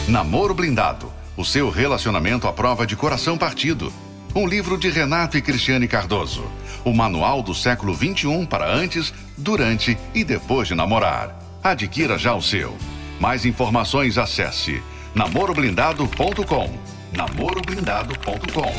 Namoro 0.08 0.54
Blindado 0.54 1.20
o 1.36 1.44
seu 1.44 1.70
relacionamento 1.70 2.46
à 2.46 2.52
prova 2.52 2.86
de 2.86 2.96
coração 2.96 3.38
partido. 3.38 3.92
Um 4.34 4.46
livro 4.46 4.78
de 4.78 4.88
Renato 4.88 5.36
e 5.36 5.42
Cristiane 5.42 5.86
Cardoso. 5.86 6.44
O 6.84 6.92
manual 6.92 7.42
do 7.42 7.54
século 7.54 7.94
XXI 7.94 8.46
para 8.46 8.72
antes, 8.72 9.12
durante 9.36 9.98
e 10.14 10.24
depois 10.24 10.68
de 10.68 10.74
namorar. 10.74 11.38
Adquira 11.62 12.18
já 12.18 12.34
o 12.34 12.42
seu. 12.42 12.76
Mais 13.20 13.44
informações 13.44 14.18
acesse 14.18 14.82
namoroblindado.com. 15.14 16.70
namoroblindado.com. 17.12 18.72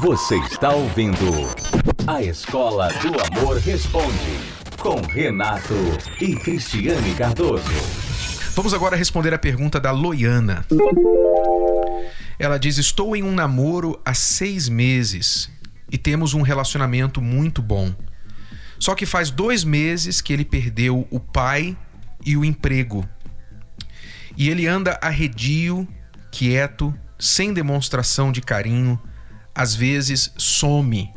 Você 0.00 0.36
está 0.36 0.70
ouvindo 0.70 1.16
A 2.06 2.22
Escola 2.22 2.88
do 2.88 3.40
Amor 3.40 3.58
Responde 3.58 4.56
com 4.78 5.00
Renato 5.00 5.74
e 6.20 6.36
Cristiane 6.36 7.14
Cardoso. 7.14 8.05
Vamos 8.56 8.72
agora 8.72 8.96
responder 8.96 9.34
a 9.34 9.38
pergunta 9.38 9.78
da 9.78 9.90
Loiana. 9.90 10.64
Ela 12.38 12.58
diz: 12.58 12.78
Estou 12.78 13.14
em 13.14 13.22
um 13.22 13.34
namoro 13.34 14.00
há 14.02 14.14
seis 14.14 14.66
meses 14.66 15.50
e 15.92 15.98
temos 15.98 16.32
um 16.32 16.40
relacionamento 16.40 17.20
muito 17.20 17.60
bom. 17.60 17.94
Só 18.78 18.94
que 18.94 19.04
faz 19.04 19.30
dois 19.30 19.62
meses 19.62 20.22
que 20.22 20.32
ele 20.32 20.42
perdeu 20.42 21.06
o 21.10 21.20
pai 21.20 21.76
e 22.24 22.34
o 22.34 22.46
emprego. 22.46 23.06
E 24.38 24.48
ele 24.48 24.66
anda 24.66 24.98
arredio, 25.02 25.86
quieto, 26.32 26.94
sem 27.18 27.52
demonstração 27.52 28.32
de 28.32 28.40
carinho 28.40 28.98
às 29.54 29.74
vezes 29.74 30.32
some. 30.38 31.12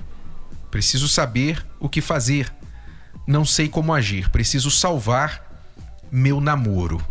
Preciso 0.69 1.07
saber 1.07 1.65
o 1.79 1.87
que 1.87 2.01
fazer. 2.01 2.53
Não 3.25 3.45
sei 3.45 3.69
como 3.69 3.93
agir. 3.93 4.29
Preciso 4.29 4.69
salvar 4.69 5.41
meu 6.11 6.41
namoro. 6.41 7.01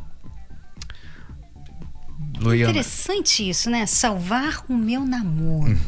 Loiana. 2.40 2.70
Interessante 2.70 3.48
isso, 3.48 3.68
né? 3.70 3.86
Salvar 3.86 4.64
o 4.68 4.74
meu 4.74 5.04
namoro. 5.04 5.78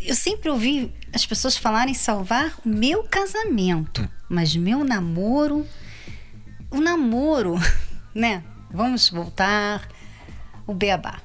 Eu 0.00 0.14
sempre 0.14 0.48
ouvi 0.48 0.92
as 1.12 1.24
pessoas 1.26 1.56
falarem 1.56 1.94
salvar 1.94 2.52
o 2.64 2.68
meu 2.68 3.04
casamento, 3.04 4.08
mas 4.28 4.54
meu 4.54 4.84
namoro. 4.84 5.66
O 6.70 6.80
namoro, 6.80 7.56
né? 8.14 8.42
Vamos 8.70 9.08
voltar 9.08 9.88
o 10.66 10.74
beabá. 10.74 11.20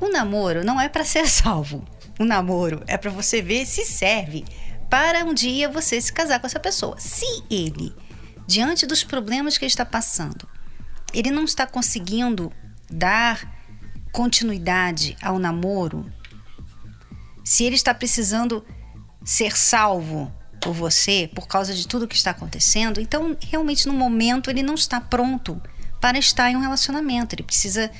O 0.00 0.08
namoro 0.08 0.64
não 0.64 0.80
é 0.80 0.88
para 0.88 1.04
ser 1.04 1.28
salvo. 1.28 1.84
O 2.18 2.24
namoro 2.24 2.82
é 2.86 2.96
para 2.96 3.10
você 3.10 3.40
ver 3.40 3.66
se 3.66 3.84
serve 3.84 4.44
para 4.90 5.24
um 5.24 5.34
dia 5.34 5.68
você 5.68 6.00
se 6.00 6.12
casar 6.12 6.40
com 6.40 6.46
essa 6.46 6.58
pessoa. 6.58 6.96
Se 6.98 7.26
ele, 7.50 7.94
diante 8.46 8.86
dos 8.86 9.04
problemas 9.04 9.58
que 9.58 9.64
ele 9.64 9.70
está 9.70 9.84
passando, 9.84 10.48
ele 11.12 11.30
não 11.30 11.44
está 11.44 11.66
conseguindo 11.66 12.52
dar 12.90 13.56
continuidade 14.12 15.16
ao 15.22 15.38
namoro, 15.38 16.10
se 17.44 17.64
ele 17.64 17.76
está 17.76 17.94
precisando 17.94 18.64
ser 19.24 19.56
salvo 19.56 20.32
por 20.60 20.72
você 20.72 21.30
por 21.34 21.46
causa 21.46 21.72
de 21.72 21.86
tudo 21.86 22.08
que 22.08 22.16
está 22.16 22.30
acontecendo, 22.30 23.00
então 23.00 23.36
realmente 23.40 23.86
no 23.86 23.94
momento 23.94 24.50
ele 24.50 24.62
não 24.62 24.74
está 24.74 25.00
pronto 25.00 25.60
para 26.00 26.18
estar 26.18 26.50
em 26.50 26.56
um 26.56 26.60
relacionamento. 26.60 27.34
Ele 27.34 27.42
precisa 27.42 27.90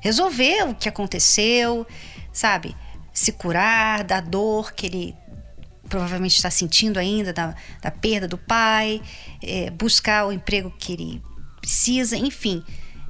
resolver 0.00 0.68
o 0.68 0.74
que 0.74 0.88
aconteceu, 0.88 1.86
sabe? 2.32 2.76
Se 3.12 3.32
curar 3.32 4.04
da 4.04 4.20
dor 4.20 4.72
que 4.72 4.86
ele 4.86 5.16
provavelmente 5.88 6.36
está 6.36 6.50
sentindo 6.50 6.98
ainda, 6.98 7.32
da, 7.32 7.54
da 7.80 7.90
perda 7.90 8.26
do 8.26 8.38
pai, 8.38 9.00
é, 9.42 9.70
buscar 9.70 10.26
o 10.26 10.32
emprego 10.32 10.70
que 10.78 10.92
ele 10.92 11.22
precisa, 11.60 12.16
enfim. 12.16 12.62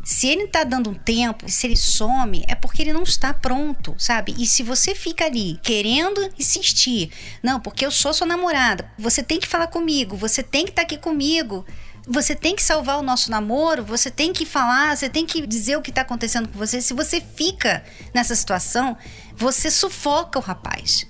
Se 0.04 0.28
ele 0.28 0.44
está 0.44 0.64
dando 0.64 0.90
um 0.90 0.94
tempo, 0.94 1.48
se 1.48 1.66
ele 1.66 1.76
some, 1.76 2.44
é 2.46 2.54
porque 2.54 2.82
ele 2.82 2.92
não 2.92 3.02
está 3.02 3.32
pronto, 3.32 3.94
sabe? 3.98 4.34
E 4.38 4.46
se 4.46 4.62
você 4.62 4.94
fica 4.94 5.24
ali 5.24 5.58
querendo 5.62 6.20
insistir, 6.38 7.10
não, 7.42 7.58
porque 7.58 7.86
eu 7.86 7.90
sou 7.90 8.12
sua 8.12 8.26
namorada, 8.26 8.90
você 8.98 9.22
tem 9.22 9.40
que 9.40 9.48
falar 9.48 9.68
comigo, 9.68 10.14
você 10.16 10.42
tem 10.42 10.64
que 10.64 10.70
estar 10.70 10.82
tá 10.82 10.86
aqui 10.86 10.98
comigo, 10.98 11.64
você 12.06 12.34
tem 12.34 12.54
que 12.54 12.62
salvar 12.62 12.98
o 12.98 13.02
nosso 13.02 13.30
namoro, 13.30 13.82
você 13.82 14.10
tem 14.10 14.32
que 14.32 14.44
falar, 14.44 14.94
você 14.94 15.08
tem 15.08 15.24
que 15.24 15.46
dizer 15.46 15.76
o 15.78 15.82
que 15.82 15.90
está 15.90 16.02
acontecendo 16.02 16.48
com 16.48 16.58
você. 16.58 16.82
Se 16.82 16.92
você 16.92 17.20
fica 17.20 17.82
nessa 18.12 18.34
situação, 18.34 18.96
você 19.34 19.70
sufoca 19.70 20.38
o 20.38 20.42
rapaz. 20.42 21.06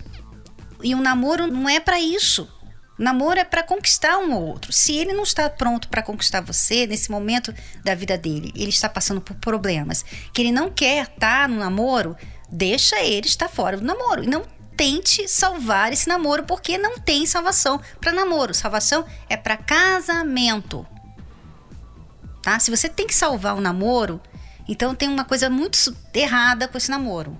E 0.83 0.95
o 0.95 1.01
namoro 1.01 1.49
não 1.49 1.69
é 1.69 1.81
para 1.81 1.99
isso. 1.99 2.49
Namoro 2.99 3.41
é 3.41 3.45
para 3.45 3.63
conquistar 3.63 4.19
um 4.19 4.33
ou 4.35 4.47
outro. 4.47 4.73
Se 4.73 4.97
ele 4.97 5.13
não 5.13 5.25
está 5.25 5.51
pronto 5.51 5.89
para 5.89 6.03
conquistar 6.03 6.41
você 6.41 6.87
nesse 6.87 7.11
momento 7.11 7.53
da 7.83 7.95
vida 7.95 8.17
dele, 8.17 8.53
ele 8.55 8.69
está 8.69 8.89
passando 8.89 9.21
por 9.21 9.35
problemas, 9.37 10.05
que 10.33 10.43
ele 10.43 10.53
não 10.53 10.71
quer 10.71 11.03
estar 11.03 11.43
tá 11.43 11.49
no 11.49 11.59
namoro, 11.59 12.17
deixa 12.49 13.01
ele 13.03 13.27
estar 13.27 13.49
fora 13.49 13.77
do 13.77 13.85
namoro. 13.85 14.23
E 14.23 14.29
não 14.29 14.45
tente 14.77 15.27
salvar 15.29 15.93
esse 15.93 16.09
namoro, 16.09 16.45
porque 16.45 16.79
não 16.79 16.99
tem 16.99 17.27
salvação 17.27 17.81
para 18.01 18.13
namoro. 18.13 18.55
Salvação 18.55 19.05
é 19.29 19.37
para 19.37 19.57
casamento. 19.57 20.87
Tá? 22.43 22.59
Se 22.59 22.71
você 22.71 22.89
tem 22.89 23.07
que 23.07 23.15
salvar 23.15 23.57
o 23.57 23.61
namoro, 23.61 24.21
então 24.69 24.95
tem 24.95 25.09
uma 25.09 25.25
coisa 25.25 25.51
muito 25.51 25.79
errada 26.13 26.69
com 26.69 26.79
esse 26.79 26.91
namoro. 26.91 27.37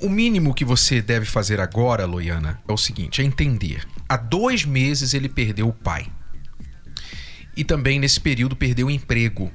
O 0.00 0.08
mínimo 0.08 0.54
que 0.54 0.64
você 0.64 1.02
deve 1.02 1.26
fazer 1.26 1.60
agora, 1.60 2.04
Loiana, 2.04 2.60
é 2.68 2.72
o 2.72 2.76
seguinte: 2.76 3.20
é 3.20 3.24
entender. 3.24 3.86
Há 4.08 4.16
dois 4.16 4.64
meses 4.64 5.14
ele 5.14 5.28
perdeu 5.28 5.68
o 5.68 5.72
pai. 5.72 6.10
E 7.56 7.64
também 7.64 7.98
nesse 7.98 8.20
período 8.20 8.56
perdeu 8.56 8.86
o 8.86 8.90
emprego. 8.90 9.52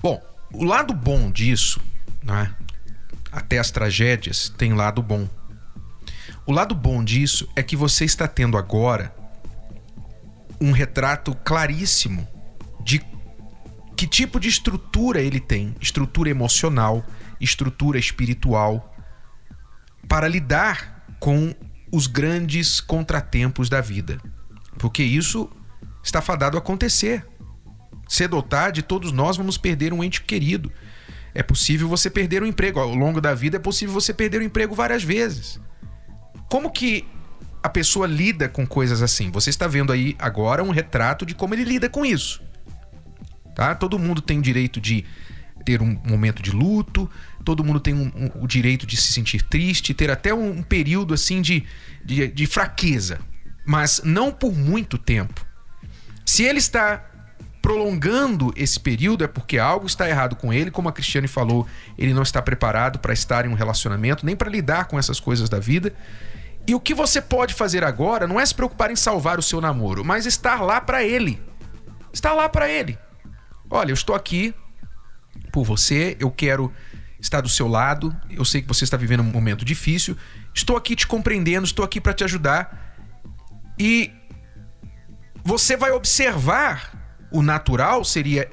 Bom, 0.00 0.22
o 0.52 0.64
lado 0.64 0.94
bom 0.94 1.30
disso, 1.30 1.80
né? 2.22 2.54
até 3.32 3.58
as 3.58 3.70
tragédias, 3.70 4.50
tem 4.50 4.74
lado 4.74 5.02
bom. 5.02 5.28
O 6.46 6.52
lado 6.52 6.74
bom 6.74 7.02
disso 7.02 7.48
é 7.56 7.62
que 7.62 7.74
você 7.74 8.04
está 8.04 8.28
tendo 8.28 8.58
agora 8.58 9.14
um 10.60 10.70
retrato 10.70 11.34
claríssimo 11.36 12.28
de 12.84 13.00
que 13.96 14.06
tipo 14.06 14.38
de 14.38 14.48
estrutura 14.48 15.20
ele 15.20 15.40
tem, 15.40 15.74
estrutura 15.80 16.28
emocional, 16.28 17.04
estrutura 17.40 17.98
espiritual, 17.98 18.94
para 20.08 20.28
lidar 20.28 21.06
com 21.18 21.54
os 21.92 22.06
grandes 22.06 22.80
contratempos 22.80 23.68
da 23.68 23.82
vida. 23.82 24.18
Porque 24.78 25.02
isso 25.02 25.50
está 26.02 26.22
fadado 26.22 26.56
a 26.56 26.60
acontecer. 26.60 27.24
Cedo 28.08 28.34
ou 28.34 28.42
tarde, 28.42 28.82
todos 28.82 29.12
nós 29.12 29.36
vamos 29.36 29.58
perder 29.58 29.92
um 29.92 30.02
ente 30.02 30.22
querido. 30.22 30.72
É 31.34 31.42
possível 31.42 31.86
você 31.86 32.10
perder 32.10 32.42
o 32.42 32.46
um 32.46 32.48
emprego. 32.48 32.80
Ao 32.80 32.94
longo 32.94 33.20
da 33.20 33.34
vida 33.34 33.58
é 33.58 33.60
possível 33.60 33.94
você 33.94 34.12
perder 34.12 34.38
o 34.38 34.40
um 34.40 34.46
emprego 34.46 34.74
várias 34.74 35.04
vezes. 35.04 35.60
Como 36.48 36.70
que 36.70 37.06
a 37.62 37.68
pessoa 37.68 38.06
lida 38.06 38.48
com 38.48 38.66
coisas 38.66 39.02
assim? 39.02 39.30
Você 39.30 39.50
está 39.50 39.66
vendo 39.66 39.92
aí 39.92 40.16
agora 40.18 40.64
um 40.64 40.70
retrato 40.70 41.24
de 41.24 41.34
como 41.34 41.54
ele 41.54 41.64
lida 41.64 41.88
com 41.88 42.04
isso. 42.04 42.42
Tá? 43.54 43.74
Todo 43.74 43.98
mundo 43.98 44.22
tem 44.22 44.38
o 44.38 44.42
direito 44.42 44.80
de 44.80 45.04
ter 45.64 45.80
um 45.80 45.98
momento 46.04 46.42
de 46.42 46.50
luto, 46.50 47.08
todo 47.44 47.64
mundo 47.64 47.80
tem 47.80 47.94
um, 47.94 48.06
um, 48.14 48.42
o 48.42 48.46
direito 48.46 48.86
de 48.86 48.96
se 48.96 49.12
sentir 49.12 49.42
triste, 49.42 49.94
ter 49.94 50.10
até 50.10 50.32
um, 50.32 50.58
um 50.58 50.62
período 50.62 51.14
assim 51.14 51.42
de, 51.42 51.64
de, 52.04 52.28
de 52.28 52.46
fraqueza, 52.46 53.20
mas 53.66 54.00
não 54.04 54.30
por 54.30 54.54
muito 54.54 54.96
tempo. 54.98 55.44
Se 56.24 56.44
ele 56.44 56.58
está 56.58 57.04
prolongando 57.60 58.52
esse 58.56 58.78
período 58.78 59.22
é 59.22 59.28
porque 59.28 59.56
algo 59.56 59.86
está 59.86 60.08
errado 60.08 60.34
com 60.34 60.52
ele, 60.52 60.70
como 60.70 60.88
a 60.88 60.92
Cristiane 60.92 61.28
falou, 61.28 61.66
ele 61.96 62.12
não 62.12 62.22
está 62.22 62.42
preparado 62.42 62.98
para 62.98 63.12
estar 63.12 63.46
em 63.46 63.48
um 63.48 63.54
relacionamento, 63.54 64.26
nem 64.26 64.34
para 64.34 64.50
lidar 64.50 64.86
com 64.86 64.98
essas 64.98 65.20
coisas 65.20 65.48
da 65.48 65.60
vida. 65.60 65.94
E 66.66 66.74
o 66.74 66.80
que 66.80 66.94
você 66.94 67.20
pode 67.20 67.54
fazer 67.54 67.84
agora 67.84 68.26
não 68.26 68.38
é 68.38 68.44
se 68.46 68.54
preocupar 68.54 68.90
em 68.90 68.96
salvar 68.96 69.38
o 69.38 69.42
seu 69.42 69.60
namoro, 69.60 70.04
mas 70.04 70.26
estar 70.26 70.60
lá 70.60 70.80
para 70.80 71.04
ele. 71.04 71.40
Estar 72.12 72.32
lá 72.34 72.48
para 72.48 72.68
ele. 72.68 72.98
Olha, 73.70 73.90
eu 73.90 73.94
estou 73.94 74.14
aqui 74.14 74.54
por 75.50 75.64
você, 75.64 76.16
eu 76.20 76.30
quero 76.30 76.72
estar 77.22 77.40
do 77.40 77.48
seu 77.48 77.68
lado, 77.68 78.14
eu 78.28 78.44
sei 78.44 78.60
que 78.60 78.68
você 78.68 78.82
está 78.82 78.96
vivendo 78.96 79.20
um 79.20 79.30
momento 79.30 79.64
difícil, 79.64 80.16
estou 80.52 80.76
aqui 80.76 80.96
te 80.96 81.06
compreendendo, 81.06 81.64
estou 81.64 81.84
aqui 81.84 82.00
para 82.00 82.12
te 82.12 82.24
ajudar. 82.24 82.98
E 83.78 84.10
você 85.44 85.76
vai 85.76 85.92
observar 85.92 87.00
o 87.30 87.40
natural 87.40 88.04
seria 88.04 88.50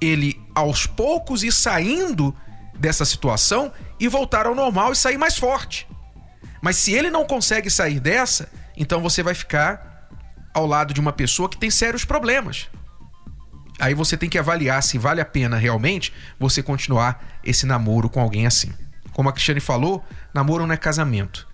ele 0.00 0.40
aos 0.54 0.86
poucos 0.86 1.42
ir 1.44 1.52
saindo 1.52 2.34
dessa 2.78 3.04
situação 3.04 3.72
e 4.00 4.08
voltar 4.08 4.46
ao 4.46 4.54
normal 4.54 4.92
e 4.92 4.96
sair 4.96 5.16
mais 5.16 5.38
forte. 5.38 5.86
Mas 6.60 6.76
se 6.76 6.92
ele 6.92 7.10
não 7.10 7.26
consegue 7.26 7.70
sair 7.70 8.00
dessa, 8.00 8.50
então 8.76 9.00
você 9.00 9.22
vai 9.22 9.34
ficar 9.34 10.08
ao 10.52 10.66
lado 10.66 10.92
de 10.92 11.00
uma 11.00 11.12
pessoa 11.12 11.48
que 11.48 11.56
tem 11.56 11.70
sérios 11.70 12.04
problemas. 12.04 12.68
Aí 13.78 13.94
você 13.94 14.16
tem 14.16 14.28
que 14.28 14.38
avaliar 14.38 14.82
se 14.82 14.96
vale 14.96 15.20
a 15.20 15.24
pena 15.24 15.56
realmente 15.56 16.12
você 16.38 16.62
continuar 16.62 17.38
esse 17.44 17.66
namoro 17.66 18.08
com 18.08 18.20
alguém 18.20 18.46
assim. 18.46 18.72
Como 19.12 19.28
a 19.28 19.32
Cristiane 19.32 19.60
falou, 19.60 20.04
namoro 20.32 20.66
não 20.66 20.74
é 20.74 20.76
casamento. 20.76 21.46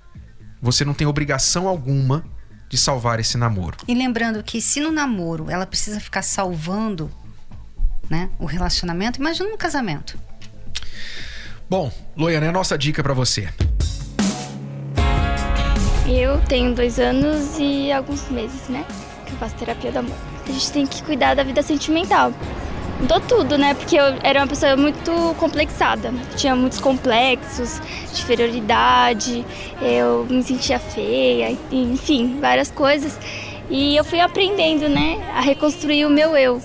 Você 0.60 0.84
não 0.84 0.94
tem 0.94 1.06
obrigação 1.06 1.66
alguma 1.66 2.24
de 2.68 2.78
salvar 2.78 3.18
esse 3.18 3.36
namoro. 3.36 3.76
E 3.86 3.94
lembrando 3.94 4.42
que 4.42 4.60
se 4.60 4.80
no 4.80 4.92
namoro 4.92 5.50
ela 5.50 5.66
precisa 5.66 6.00
ficar 6.00 6.22
salvando 6.22 7.10
né, 8.08 8.30
o 8.38 8.46
relacionamento, 8.46 9.18
imagina 9.20 9.48
um 9.48 9.56
casamento. 9.56 10.18
Bom, 11.68 11.92
Loiana, 12.16 12.46
é 12.46 12.48
a 12.48 12.52
nossa 12.52 12.78
dica 12.78 13.02
para 13.02 13.14
você. 13.14 13.48
Eu 16.06 16.40
tenho 16.42 16.74
dois 16.74 16.98
anos 16.98 17.56
e 17.58 17.90
alguns 17.90 18.28
meses, 18.28 18.68
né? 18.68 18.84
Que 19.24 19.32
eu 19.32 19.38
faço 19.38 19.54
terapia 19.54 19.90
do 19.90 20.00
amor 20.00 20.31
a 20.50 20.52
gente 20.52 20.72
tem 20.72 20.86
que 20.86 21.02
cuidar 21.02 21.34
da 21.34 21.42
vida 21.42 21.62
sentimental. 21.62 22.32
Mudou 23.00 23.20
tudo, 23.20 23.58
né? 23.58 23.74
Porque 23.74 23.96
eu 23.96 24.04
era 24.22 24.40
uma 24.40 24.46
pessoa 24.46 24.76
muito 24.76 25.10
complexada. 25.38 26.12
Tinha 26.36 26.54
muitos 26.54 26.78
complexos 26.78 27.80
de 28.12 28.22
inferioridade, 28.22 29.44
eu 29.80 30.26
me 30.30 30.42
sentia 30.42 30.78
feia, 30.78 31.56
enfim, 31.70 32.38
várias 32.40 32.70
coisas. 32.70 33.18
E 33.68 33.96
eu 33.96 34.04
fui 34.04 34.20
aprendendo, 34.20 34.88
né, 34.88 35.18
a 35.34 35.40
reconstruir 35.40 36.04
o 36.04 36.10
meu 36.10 36.36
eu. 36.36 36.60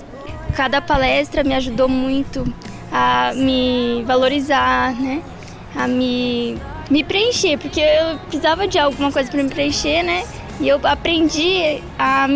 Cada 0.56 0.82
palestra 0.82 1.44
me 1.44 1.54
ajudou 1.56 1.88
muito 1.88 2.44
a 2.92 3.32
me 3.36 4.04
valorizar, 4.06 4.94
né? 4.94 5.22
A 5.76 5.88
me, 5.88 6.58
me 6.90 7.04
preencher, 7.04 7.58
porque 7.58 7.82
eu 7.82 8.18
precisava 8.28 8.68
de 8.68 8.78
alguma 8.78 9.12
coisa 9.12 9.30
para 9.30 9.42
me 9.42 9.50
preencher, 9.50 10.04
né? 10.04 10.24
E 10.60 10.68
eu 10.68 10.80
aprendi 10.84 11.82
a 11.98 12.28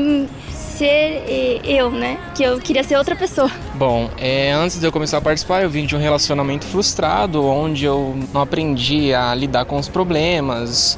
ser 0.82 1.62
eu, 1.64 1.92
né? 1.92 2.18
Que 2.34 2.42
eu 2.42 2.60
queria 2.60 2.84
ser 2.84 2.96
outra 2.96 3.16
pessoa. 3.16 3.52
Bom, 3.76 4.10
é, 4.18 4.52
antes 4.52 4.80
de 4.80 4.86
eu 4.88 4.92
começar 4.92 5.20
a 5.20 5.22
participar, 5.22 5.62
eu 5.62 5.70
vim 5.70 5.86
de 5.86 5.96
um 5.96 6.00
relacionamento 6.00 6.66
frustrado, 6.66 7.46
onde 7.46 7.86
eu 7.86 8.16
não 8.34 8.42
aprendi 8.42 9.14
a 9.14 9.36
lidar 9.36 9.66
com 9.66 9.78
os 9.78 9.88
problemas. 9.88 10.98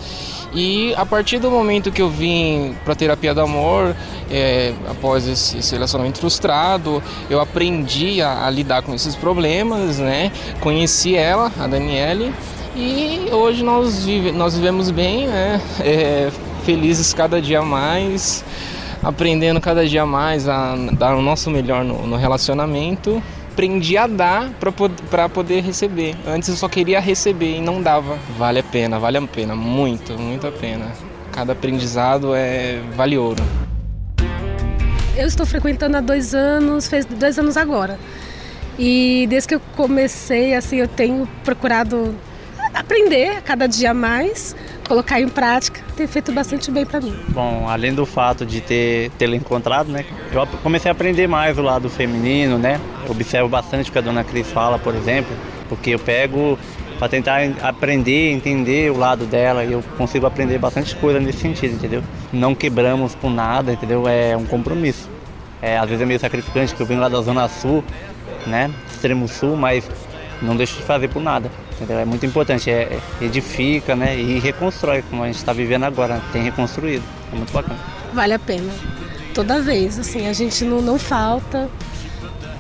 E 0.53 0.93
a 0.95 1.05
partir 1.05 1.39
do 1.39 1.51
momento 1.51 1.91
que 1.91 2.01
eu 2.01 2.09
vim 2.09 2.75
para 2.85 2.95
terapia 2.95 3.33
do 3.33 3.41
amor, 3.41 3.93
é, 4.31 4.71
após 4.89 5.27
esse, 5.27 5.57
esse, 5.57 5.73
relacionamento 5.73 6.19
frustrado, 6.19 7.03
eu 7.29 7.41
aprendi 7.41 8.21
a, 8.21 8.45
a, 8.45 8.49
lidar 8.49 8.83
com 8.83 8.93
esses 8.93 9.15
problemas, 9.15 9.97
né? 9.97 10.31
Conheci 10.61 11.15
ela, 11.15 11.51
a 11.59 11.67
Daniele, 11.67 12.33
e 12.73 13.27
hoje 13.33 13.63
nós, 13.63 14.05
vive, 14.05 14.31
nós 14.31 14.55
vivemos 14.55 14.91
bem, 14.91 15.27
né? 15.27 15.59
É, 15.83 16.31
felizes 16.63 17.13
cada 17.13 17.41
dia 17.41 17.61
mais 17.61 18.45
aprendendo 19.03 19.59
cada 19.59 19.85
dia 19.85 20.05
mais 20.05 20.47
a 20.47 20.75
dar 20.93 21.15
o 21.15 21.21
nosso 21.21 21.51
melhor 21.51 21.83
no, 21.83 22.07
no 22.07 22.15
relacionamento. 22.15 23.21
Aprendi 23.51 23.97
a 23.97 24.07
dar 24.07 24.49
para 25.09 25.29
poder 25.29 25.61
receber. 25.61 26.15
Antes 26.25 26.49
eu 26.49 26.55
só 26.55 26.67
queria 26.67 26.99
receber 26.99 27.57
e 27.57 27.61
não 27.61 27.81
dava. 27.81 28.17
Vale 28.37 28.59
a 28.59 28.63
pena, 28.63 28.97
vale 28.97 29.17
a 29.17 29.21
pena, 29.21 29.55
muito, 29.55 30.17
muito 30.17 30.47
a 30.47 30.51
pena. 30.51 30.87
Cada 31.31 31.53
aprendizado 31.53 32.33
é 32.33 32.79
vale 32.95 33.17
ouro. 33.17 33.43
Eu 35.15 35.27
estou 35.27 35.45
frequentando 35.45 35.97
há 35.97 36.01
dois 36.01 36.33
anos, 36.33 36.87
fez 36.87 37.05
dois 37.05 37.37
anos 37.37 37.55
agora. 37.55 37.99
E 38.79 39.27
desde 39.29 39.49
que 39.49 39.55
eu 39.55 39.61
comecei, 39.75 40.55
assim, 40.55 40.77
eu 40.77 40.87
tenho 40.87 41.27
procurado 41.43 42.15
aprender 42.73 43.41
cada 43.43 43.67
dia 43.67 43.93
mais 43.93 44.55
colocar 44.87 45.19
em 45.19 45.27
prática 45.27 45.81
tem 45.95 46.07
feito 46.07 46.31
bastante 46.31 46.69
bem 46.71 46.85
para 46.85 46.99
mim. 46.99 47.15
Bom, 47.29 47.67
além 47.67 47.93
do 47.93 48.05
fato 48.05 48.45
de 48.45 48.61
ter 48.61 49.11
tê-lo 49.17 49.35
encontrado, 49.35 49.91
né, 49.91 50.05
eu 50.31 50.45
comecei 50.61 50.89
a 50.89 50.91
aprender 50.91 51.27
mais 51.27 51.57
o 51.57 51.61
lado 51.61 51.89
feminino, 51.89 52.57
né? 52.57 52.79
Eu 53.05 53.11
observo 53.11 53.49
bastante 53.49 53.89
o 53.89 53.93
que 53.93 53.97
a 53.97 54.01
dona 54.01 54.23
Cris 54.23 54.51
fala, 54.51 54.77
por 54.79 54.95
exemplo, 54.95 55.35
porque 55.69 55.91
eu 55.91 55.99
pego 55.99 56.57
para 56.99 57.09
tentar 57.09 57.41
aprender, 57.61 58.31
entender 58.31 58.91
o 58.91 58.97
lado 58.97 59.25
dela 59.25 59.63
e 59.63 59.73
eu 59.73 59.83
consigo 59.97 60.25
aprender 60.25 60.57
bastante 60.57 60.95
coisa 60.95 61.19
nesse 61.19 61.39
sentido, 61.39 61.75
entendeu? 61.75 62.03
Não 62.31 62.55
quebramos 62.55 63.15
por 63.15 63.29
nada, 63.29 63.73
entendeu? 63.73 64.07
É 64.07 64.37
um 64.37 64.45
compromisso. 64.45 65.09
É, 65.61 65.77
às 65.77 65.87
vezes 65.87 66.01
é 66.01 66.05
meio 66.05 66.19
sacrificante, 66.19 66.75
que 66.75 66.81
eu 66.81 66.85
venho 66.85 66.99
lá 66.99 67.09
da 67.09 67.21
Zona 67.21 67.47
Sul, 67.47 67.83
né? 68.45 68.71
Extremo 68.89 69.27
Sul, 69.27 69.55
mas 69.55 69.89
não 70.41 70.55
deixo 70.55 70.77
de 70.77 70.83
fazer 70.83 71.07
por 71.07 71.21
nada. 71.21 71.49
Entendeu? 71.75 71.99
É 71.99 72.05
muito 72.05 72.25
importante, 72.25 72.69
é, 72.69 72.99
edifica 73.21 73.95
né, 73.95 74.17
e 74.17 74.39
reconstrói, 74.39 75.03
como 75.09 75.23
a 75.23 75.27
gente 75.27 75.38
está 75.38 75.53
vivendo 75.53 75.83
agora, 75.83 76.21
tem 76.31 76.43
reconstruído. 76.43 77.03
É 77.31 77.36
muito 77.36 77.51
bacana. 77.51 77.79
Vale 78.13 78.33
a 78.33 78.39
pena. 78.39 78.71
Toda 79.33 79.62
vez, 79.62 79.97
assim, 79.97 80.27
a 80.27 80.33
gente 80.33 80.63
não, 80.63 80.81
não 80.81 80.99
falta 80.99 81.69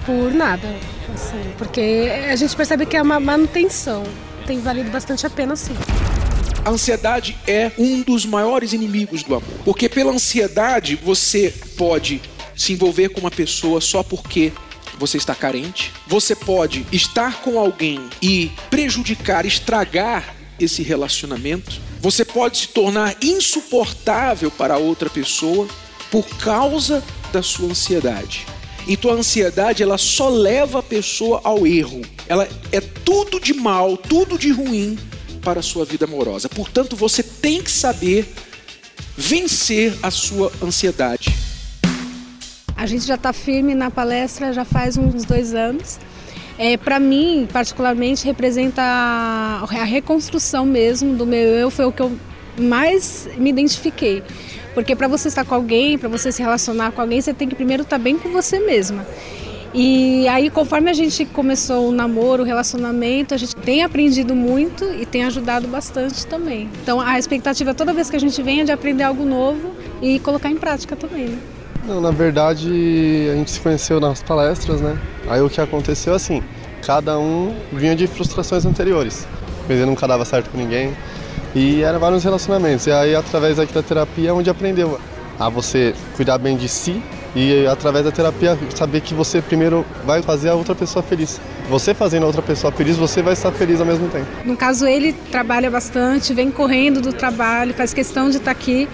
por 0.05 0.31
nada. 0.33 0.67
Assim, 1.13 1.53
porque 1.57 2.11
a 2.29 2.35
gente 2.35 2.55
percebe 2.55 2.85
que 2.85 2.97
é 2.97 3.01
uma 3.01 3.19
manutenção. 3.19 4.03
Tem 4.47 4.59
valido 4.59 4.89
bastante 4.89 5.25
a 5.25 5.29
pena, 5.29 5.55
sim. 5.55 5.75
A 6.65 6.69
ansiedade 6.69 7.37
é 7.45 7.71
um 7.77 8.01
dos 8.01 8.25
maiores 8.25 8.73
inimigos 8.73 9.21
do 9.21 9.35
amor. 9.35 9.49
Porque 9.63 9.87
pela 9.87 10.11
ansiedade 10.11 10.95
você 10.95 11.53
pode 11.77 12.21
se 12.55 12.73
envolver 12.73 13.09
com 13.09 13.19
uma 13.19 13.31
pessoa 13.31 13.81
só 13.81 14.01
porque 14.01 14.51
você 14.97 15.17
está 15.17 15.35
carente. 15.35 15.91
Você 16.07 16.35
pode 16.35 16.85
estar 16.91 17.41
com 17.41 17.59
alguém 17.59 17.99
e 18.21 18.51
prejudicar, 18.69 19.45
estragar 19.45 20.35
esse 20.59 20.83
relacionamento. 20.83 21.81
Você 21.99 22.23
pode 22.23 22.57
se 22.57 22.67
tornar 22.67 23.15
insuportável 23.21 24.51
para 24.51 24.77
outra 24.77 25.09
pessoa 25.09 25.67
por 26.11 26.25
causa 26.37 27.03
da 27.31 27.41
sua 27.41 27.69
ansiedade. 27.69 28.45
Então 28.87 29.11
a 29.11 29.15
ansiedade 29.15 29.81
ela 29.81 29.97
só 29.97 30.29
leva 30.29 30.79
a 30.79 30.83
pessoa 30.83 31.41
ao 31.43 31.65
erro. 31.65 32.01
Ela 32.27 32.47
é 32.71 32.81
tudo 32.81 33.39
de 33.39 33.53
mal, 33.53 33.97
tudo 33.97 34.37
de 34.37 34.51
ruim 34.51 34.97
para 35.41 35.59
a 35.59 35.63
sua 35.63 35.85
vida 35.85 36.05
amorosa. 36.05 36.49
Portanto, 36.49 36.95
você 36.95 37.23
tem 37.23 37.61
que 37.61 37.71
saber 37.71 38.27
vencer 39.17 39.93
a 40.01 40.11
sua 40.11 40.51
ansiedade. 40.61 41.32
A 42.83 42.85
gente 42.85 43.05
já 43.05 43.15
está 43.15 43.31
firme 43.31 43.73
na 43.73 43.89
palestra 43.89 44.51
já 44.51 44.65
faz 44.65 44.97
uns 44.97 45.23
dois 45.23 45.53
anos. 45.53 45.97
É, 46.57 46.75
para 46.75 46.99
mim, 46.99 47.47
particularmente, 47.49 48.25
representa 48.25 48.81
a, 48.81 49.61
a 49.61 49.83
reconstrução 49.85 50.65
mesmo 50.65 51.15
do 51.15 51.25
meu 51.25 51.39
eu, 51.39 51.71
foi 51.71 51.85
o 51.85 51.93
que 51.93 52.01
eu 52.01 52.11
mais 52.59 53.29
me 53.37 53.51
identifiquei. 53.51 54.21
Porque 54.73 54.97
para 54.97 55.07
você 55.07 55.29
estar 55.29 55.45
com 55.45 55.55
alguém, 55.55 55.97
para 55.97 56.09
você 56.09 56.29
se 56.29 56.41
relacionar 56.41 56.91
com 56.91 56.99
alguém, 56.99 57.21
você 57.21 57.33
tem 57.33 57.47
que 57.47 57.55
primeiro 57.55 57.83
estar 57.83 57.97
bem 57.97 58.19
com 58.19 58.27
você 58.33 58.59
mesma. 58.59 59.07
E 59.73 60.27
aí, 60.27 60.49
conforme 60.49 60.91
a 60.91 60.93
gente 60.93 61.23
começou 61.23 61.87
o 61.87 61.91
namoro, 61.93 62.43
o 62.43 62.45
relacionamento, 62.45 63.33
a 63.33 63.37
gente 63.37 63.55
tem 63.55 63.81
aprendido 63.81 64.35
muito 64.35 64.83
e 64.99 65.05
tem 65.05 65.23
ajudado 65.23 65.69
bastante 65.69 66.27
também. 66.27 66.69
Então, 66.81 66.99
a 66.99 67.17
expectativa 67.17 67.73
toda 67.73 67.93
vez 67.93 68.09
que 68.09 68.17
a 68.17 68.19
gente 68.19 68.43
vem 68.43 68.59
é 68.59 68.65
de 68.65 68.73
aprender 68.73 69.03
algo 69.03 69.23
novo 69.23 69.71
e 70.01 70.19
colocar 70.19 70.49
em 70.49 70.57
prática 70.57 70.97
também. 70.97 71.29
Né? 71.29 71.52
Não, 71.85 71.99
na 71.99 72.11
verdade, 72.11 73.29
a 73.31 73.35
gente 73.35 73.51
se 73.51 73.59
conheceu 73.59 73.99
nas 73.99 74.23
palestras, 74.23 74.79
né? 74.79 74.97
Aí 75.27 75.41
o 75.41 75.49
que 75.49 75.59
aconteceu 75.59 76.13
assim, 76.13 76.41
cada 76.85 77.19
um 77.19 77.53
vinha 77.73 77.93
de 77.93 78.07
frustrações 78.07 78.65
anteriores. 78.65 79.27
Ele 79.69 79.85
nunca 79.85 80.07
dava 80.07 80.23
certo 80.23 80.49
com 80.49 80.57
ninguém. 80.57 80.93
E 81.53 81.81
eram 81.81 81.99
vários 81.99 82.23
relacionamentos. 82.23 82.87
E 82.87 82.91
aí, 82.91 83.13
através 83.13 83.57
da 83.57 83.65
terapia, 83.65 84.29
é 84.29 84.33
onde 84.33 84.49
aprendeu 84.49 84.99
a 85.37 85.49
você 85.49 85.93
cuidar 86.15 86.37
bem 86.37 86.55
de 86.55 86.69
si 86.69 87.01
e 87.35 87.65
através 87.65 88.05
da 88.05 88.11
terapia 88.11 88.57
saber 88.75 89.01
que 89.01 89.13
você 89.13 89.41
primeiro 89.41 89.85
vai 90.05 90.21
fazer 90.21 90.49
a 90.49 90.55
outra 90.55 90.75
pessoa 90.75 91.03
feliz. 91.03 91.41
Você 91.69 91.93
fazendo 91.93 92.23
a 92.23 92.27
outra 92.27 92.41
pessoa 92.41 92.71
feliz, 92.71 92.95
você 92.95 93.21
vai 93.21 93.33
estar 93.33 93.51
feliz 93.51 93.79
ao 93.79 93.85
mesmo 93.85 94.07
tempo. 94.07 94.27
No 94.45 94.55
caso, 94.55 94.85
ele 94.85 95.13
trabalha 95.13 95.69
bastante, 95.69 96.33
vem 96.33 96.49
correndo 96.49 97.01
do 97.01 97.11
trabalho, 97.11 97.73
faz 97.73 97.93
questão 97.93 98.29
de 98.29 98.37
estar 98.37 98.51
aqui 98.51 98.87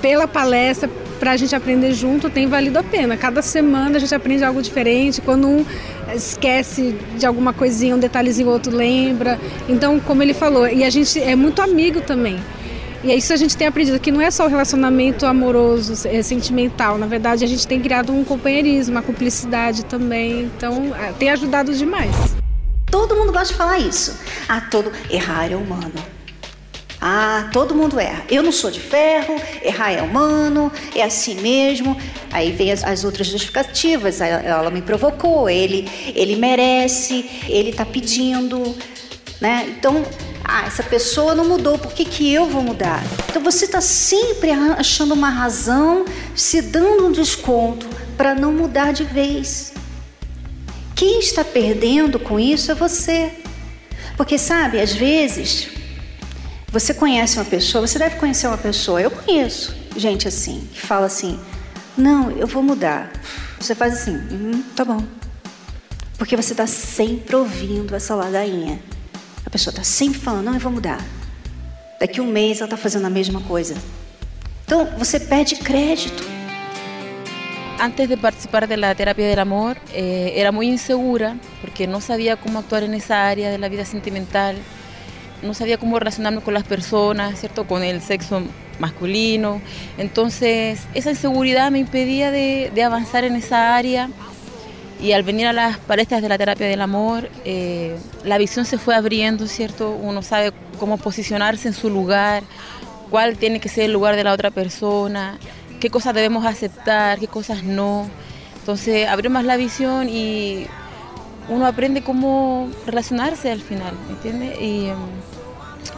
pela 0.00 0.26
palestra 0.26 0.88
para 1.18 1.32
a 1.32 1.36
gente 1.36 1.54
aprender 1.54 1.92
junto 1.92 2.30
tem 2.30 2.46
valido 2.46 2.78
a 2.78 2.82
pena. 2.82 3.16
Cada 3.16 3.42
semana 3.42 3.96
a 3.96 4.00
gente 4.00 4.14
aprende 4.14 4.44
algo 4.44 4.62
diferente. 4.62 5.20
Quando 5.20 5.46
um 5.46 5.66
esquece 6.14 6.94
de 7.16 7.26
alguma 7.26 7.52
coisinha, 7.52 7.94
um 7.94 7.98
detalhezinho, 7.98 8.48
o 8.48 8.52
outro 8.52 8.74
lembra. 8.74 9.38
Então, 9.68 10.00
como 10.00 10.22
ele 10.22 10.34
falou, 10.34 10.66
e 10.68 10.84
a 10.84 10.90
gente 10.90 11.20
é 11.20 11.36
muito 11.36 11.60
amigo 11.60 12.00
também. 12.00 12.38
E 13.02 13.12
é 13.12 13.14
isso 13.14 13.32
a 13.32 13.36
gente 13.36 13.56
tem 13.56 13.66
aprendido, 13.66 14.00
que 14.00 14.10
não 14.10 14.20
é 14.20 14.30
só 14.30 14.44
o 14.46 14.48
relacionamento 14.48 15.24
amoroso, 15.24 16.08
é 16.08 16.20
sentimental. 16.22 16.98
Na 16.98 17.06
verdade, 17.06 17.44
a 17.44 17.46
gente 17.46 17.66
tem 17.66 17.80
criado 17.80 18.12
um 18.12 18.24
companheirismo, 18.24 18.96
uma 18.96 19.02
cumplicidade 19.02 19.84
também. 19.84 20.50
Então, 20.56 20.94
é, 20.96 21.12
tem 21.12 21.30
ajudado 21.30 21.72
demais. 21.72 22.14
Todo 22.90 23.14
mundo 23.14 23.32
gosta 23.32 23.48
de 23.48 23.54
falar 23.54 23.78
isso. 23.78 24.18
Ah, 24.48 24.60
todo 24.60 24.90
errar 25.10 25.52
é 25.52 25.56
humano. 25.56 26.17
Ah, 27.00 27.48
todo 27.52 27.74
mundo 27.74 27.98
erra. 28.00 28.24
Eu 28.28 28.42
não 28.42 28.50
sou 28.50 28.70
de 28.70 28.80
ferro, 28.80 29.36
errar 29.62 29.92
é 29.92 30.02
humano, 30.02 30.70
é 30.94 31.02
assim 31.02 31.40
mesmo. 31.40 31.96
Aí 32.32 32.50
vem 32.50 32.72
as, 32.72 32.82
as 32.82 33.04
outras 33.04 33.28
justificativas. 33.28 34.20
Ela, 34.20 34.70
me 34.70 34.82
provocou, 34.82 35.48
ele, 35.48 35.88
ele 36.14 36.36
merece, 36.36 37.28
ele 37.48 37.70
está 37.70 37.86
pedindo. 37.86 38.76
Né? 39.40 39.66
Então, 39.78 40.04
ah, 40.44 40.64
essa 40.66 40.82
pessoa 40.82 41.34
não 41.34 41.44
mudou, 41.44 41.78
por 41.78 41.92
que, 41.92 42.04
que 42.04 42.32
eu 42.32 42.46
vou 42.46 42.62
mudar? 42.62 43.04
Então 43.28 43.42
você 43.42 43.66
está 43.66 43.80
sempre 43.80 44.50
achando 44.50 45.14
uma 45.14 45.30
razão, 45.30 46.04
se 46.34 46.62
dando 46.62 47.06
um 47.06 47.12
desconto 47.12 47.86
para 48.16 48.34
não 48.34 48.52
mudar 48.52 48.92
de 48.92 49.04
vez. 49.04 49.72
Quem 50.96 51.20
está 51.20 51.44
perdendo 51.44 52.18
com 52.18 52.40
isso 52.40 52.72
é 52.72 52.74
você. 52.74 53.30
Porque 54.16 54.36
sabe, 54.36 54.80
às 54.80 54.92
vezes, 54.92 55.68
você 56.70 56.92
conhece 56.92 57.38
uma 57.38 57.44
pessoa, 57.44 57.86
você 57.86 57.98
deve 57.98 58.16
conhecer 58.16 58.46
uma 58.46 58.58
pessoa, 58.58 59.00
eu 59.00 59.10
conheço 59.10 59.74
gente 59.96 60.28
assim, 60.28 60.68
que 60.72 60.80
fala 60.80 61.06
assim: 61.06 61.38
não, 61.96 62.30
eu 62.30 62.46
vou 62.46 62.62
mudar. 62.62 63.10
Você 63.58 63.74
faz 63.74 63.94
assim, 63.94 64.14
hum, 64.14 64.62
tá 64.76 64.84
bom. 64.84 65.02
Porque 66.16 66.36
você 66.36 66.52
está 66.52 66.66
sempre 66.66 67.34
ouvindo 67.34 67.94
essa 67.94 68.14
ladainha. 68.14 68.80
A 69.44 69.50
pessoa 69.50 69.72
está 69.72 69.82
sempre 69.82 70.18
falando, 70.18 70.44
não, 70.44 70.54
eu 70.54 70.60
vou 70.60 70.70
mudar. 70.70 71.04
Daqui 71.98 72.20
um 72.20 72.26
mês 72.26 72.58
ela 72.58 72.66
está 72.66 72.76
fazendo 72.76 73.06
a 73.06 73.10
mesma 73.10 73.40
coisa. 73.40 73.74
Então 74.64 74.86
você 74.96 75.18
perde 75.18 75.56
crédito. 75.56 76.22
Antes 77.80 78.08
de 78.08 78.16
participar 78.16 78.66
da 78.66 78.94
terapia 78.94 79.34
do 79.34 79.38
amor, 79.40 79.76
eh, 79.92 80.32
era 80.36 80.52
muito 80.52 80.72
insegura 80.72 81.36
porque 81.60 81.86
não 81.86 82.00
sabia 82.00 82.36
como 82.36 82.58
actuar 82.58 82.82
nessa 82.82 83.14
área 83.14 83.56
da 83.56 83.68
vida 83.68 83.84
sentimental, 83.84 84.54
não 85.42 85.54
sabia 85.54 85.78
como 85.78 85.96
relacionar-me 85.96 86.40
com 86.40 86.50
as 86.50 86.62
pessoas, 86.62 87.38
certo, 87.38 87.64
com 87.64 87.76
o 87.76 88.00
sexo 88.00 88.42
masculino. 88.78 89.60
Então, 89.98 90.26
essa 90.26 91.10
inseguridade 91.10 91.72
me 91.72 91.80
impedia 91.80 92.30
de, 92.30 92.70
de 92.70 92.80
avançar 92.82 93.22
nessa 93.30 93.56
área 93.56 94.10
y 95.00 95.12
al 95.12 95.22
venir 95.22 95.46
a 95.46 95.52
las 95.52 95.78
palestras 95.78 96.22
de 96.22 96.28
la 96.28 96.38
terapia 96.38 96.66
del 96.66 96.80
amor, 96.80 97.28
eh, 97.44 97.96
la 98.24 98.36
visión 98.38 98.64
se 98.64 98.78
fue 98.78 98.94
abriendo, 98.94 99.46
¿cierto? 99.46 99.92
Uno 99.92 100.22
sabe 100.22 100.52
cómo 100.78 100.98
posicionarse 100.98 101.68
en 101.68 101.74
su 101.74 101.88
lugar, 101.88 102.42
cuál 103.10 103.36
tiene 103.36 103.60
que 103.60 103.68
ser 103.68 103.84
el 103.84 103.92
lugar 103.92 104.16
de 104.16 104.24
la 104.24 104.32
otra 104.32 104.50
persona, 104.50 105.38
qué 105.78 105.88
cosas 105.88 106.14
debemos 106.14 106.44
aceptar, 106.44 107.18
qué 107.18 107.28
cosas 107.28 107.62
no. 107.62 108.08
Entonces 108.58 109.08
abrió 109.08 109.30
más 109.30 109.44
la 109.44 109.56
visión 109.56 110.08
y 110.08 110.66
uno 111.48 111.66
aprende 111.66 112.02
cómo 112.02 112.68
relacionarse 112.86 113.50
al 113.50 113.60
final, 113.60 113.94
¿entiendes? 114.10 114.60
Y 114.60 114.86
em, 114.86 114.96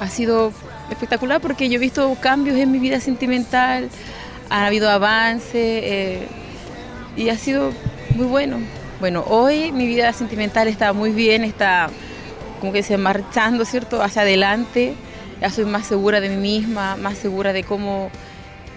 ha 0.00 0.08
sido 0.08 0.52
espectacular 0.90 1.40
porque 1.40 1.68
yo 1.68 1.76
he 1.76 1.78
visto 1.78 2.16
cambios 2.20 2.56
en 2.56 2.70
mi 2.70 2.78
vida 2.78 3.00
sentimental, 3.00 3.88
ha 4.48 4.66
habido 4.66 4.90
avance 4.90 5.52
eh, 5.54 6.28
y 7.16 7.28
ha 7.28 7.36
sido 7.36 7.72
muy 8.14 8.26
bueno. 8.26 8.58
Bueno, 9.00 9.24
hoy 9.28 9.72
mi 9.72 9.86
vida 9.86 10.12
sentimental 10.12 10.68
está 10.68 10.92
muy 10.92 11.10
bien, 11.10 11.44
está 11.44 11.88
como 12.60 12.72
que 12.72 12.82
se 12.82 12.98
marchando, 12.98 13.64
¿cierto? 13.64 14.02
Hacia 14.02 14.22
adelante. 14.22 14.94
Ya 15.40 15.48
soy 15.48 15.64
más 15.64 15.86
segura 15.86 16.20
de 16.20 16.28
mí 16.28 16.36
misma, 16.36 16.96
más 16.96 17.16
segura 17.16 17.54
de 17.54 17.64
cómo 17.64 18.10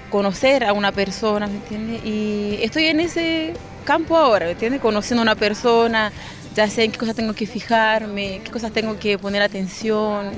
conocer 0.10 0.64
a 0.64 0.72
una 0.72 0.94
persona, 0.94 1.48
¿me 1.48 1.56
entiendes? 1.56 2.06
Y 2.06 2.60
estoy 2.62 2.86
en 2.86 3.02
ese 3.02 3.54
campo 3.84 4.16
ahora, 4.16 4.46
¿me 4.46 4.54
entiendes? 4.54 4.80
Conociendo 4.80 5.22
a 5.22 5.24
una 5.24 5.36
persona, 5.36 6.14
ya 6.56 6.70
sé 6.70 6.84
en 6.84 6.92
qué 6.92 6.98
cosas 6.98 7.16
tengo 7.16 7.34
que 7.34 7.46
fijarme, 7.46 8.42
qué 8.44 8.52
cosas 8.52 8.72
tengo 8.72 8.98
que 8.98 9.18
poner 9.18 9.42
atención 9.42 10.32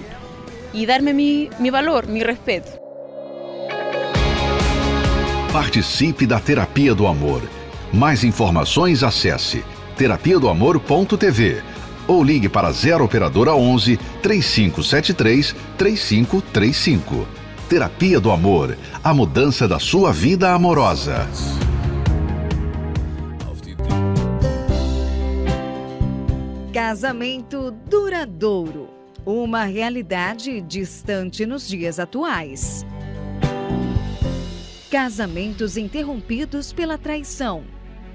y 0.74 0.86
darme 0.86 1.14
mi, 1.14 1.50
mi 1.60 1.70
valor, 1.70 2.08
mi 2.08 2.24
respeto. 2.24 2.70
Participe 5.52 6.26
da 6.26 6.40
terapia 6.40 6.94
do 6.94 7.08
amor. 7.08 7.42
Mais 7.94 8.24
informações 8.24 9.04
acesse 9.04 9.64
terapia 9.96 10.38
do 10.38 10.50
amor.tv 10.50 11.64
ou 12.08 12.24
ligue 12.24 12.50
para 12.50 12.72
0 12.72 13.04
operadora 13.04 13.56
11 13.56 13.98
3573 14.22 15.56
3535. 15.78 17.28
Terapia 17.70 18.20
do 18.20 18.30
Amor, 18.30 18.78
a 19.04 19.12
mudança 19.12 19.68
da 19.68 19.80
sua 19.80 20.14
vida 20.14 20.54
amorosa. 20.54 21.28
Casamento 26.76 27.72
duradouro. 27.72 28.90
Uma 29.26 29.64
realidade 29.64 30.60
distante 30.60 31.46
nos 31.46 31.66
dias 31.66 32.00
atuais. 32.00 32.86
Casamentos 34.92 35.78
interrompidos 35.78 36.74
pela 36.74 36.98
traição, 36.98 37.64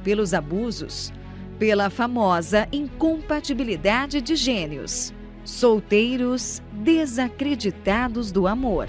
pelos 0.05 0.35
abusos, 0.35 1.11
pela 1.59 1.89
famosa 1.89 2.69
incompatibilidade 2.71 4.21
de 4.21 4.37
gênios. 4.37 5.11
Solteiros 5.43 6.61
desacreditados 6.71 8.31
do 8.31 8.47
amor. 8.47 8.89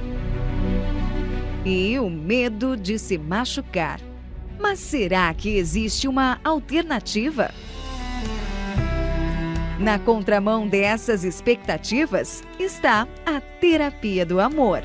E 1.65 1.97
o 1.97 2.09
medo 2.09 2.75
de 2.75 2.99
se 2.99 3.17
machucar. 3.17 4.01
Mas 4.59 4.79
será 4.79 5.33
que 5.33 5.55
existe 5.55 6.09
uma 6.09 6.41
alternativa? 6.43 7.51
Na 9.81 9.97
contramão 9.97 10.67
dessas 10.67 11.23
expectativas 11.23 12.43
está 12.59 13.07
a 13.25 13.41
terapia 13.41 14.23
do 14.23 14.39
amor. 14.39 14.83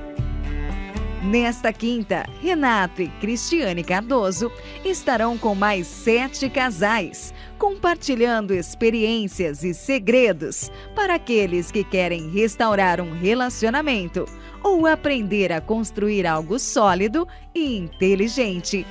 Nesta 1.22 1.70
quinta, 1.70 2.24
Renato 2.40 3.02
e 3.02 3.08
Cristiane 3.08 3.84
Cardoso 3.84 4.50
estarão 4.82 5.36
com 5.36 5.54
mais 5.54 5.86
sete 5.86 6.48
casais 6.48 7.34
compartilhando 7.58 8.54
experiências 8.54 9.62
e 9.64 9.74
segredos 9.74 10.70
para 10.94 11.16
aqueles 11.16 11.70
que 11.70 11.84
querem 11.84 12.30
restaurar 12.30 12.98
um 12.98 13.12
relacionamento 13.12 14.24
ou 14.62 14.86
aprender 14.86 15.52
a 15.52 15.60
construir 15.60 16.26
algo 16.26 16.58
sólido 16.58 17.28
e 17.54 17.76
inteligente. 17.76 18.86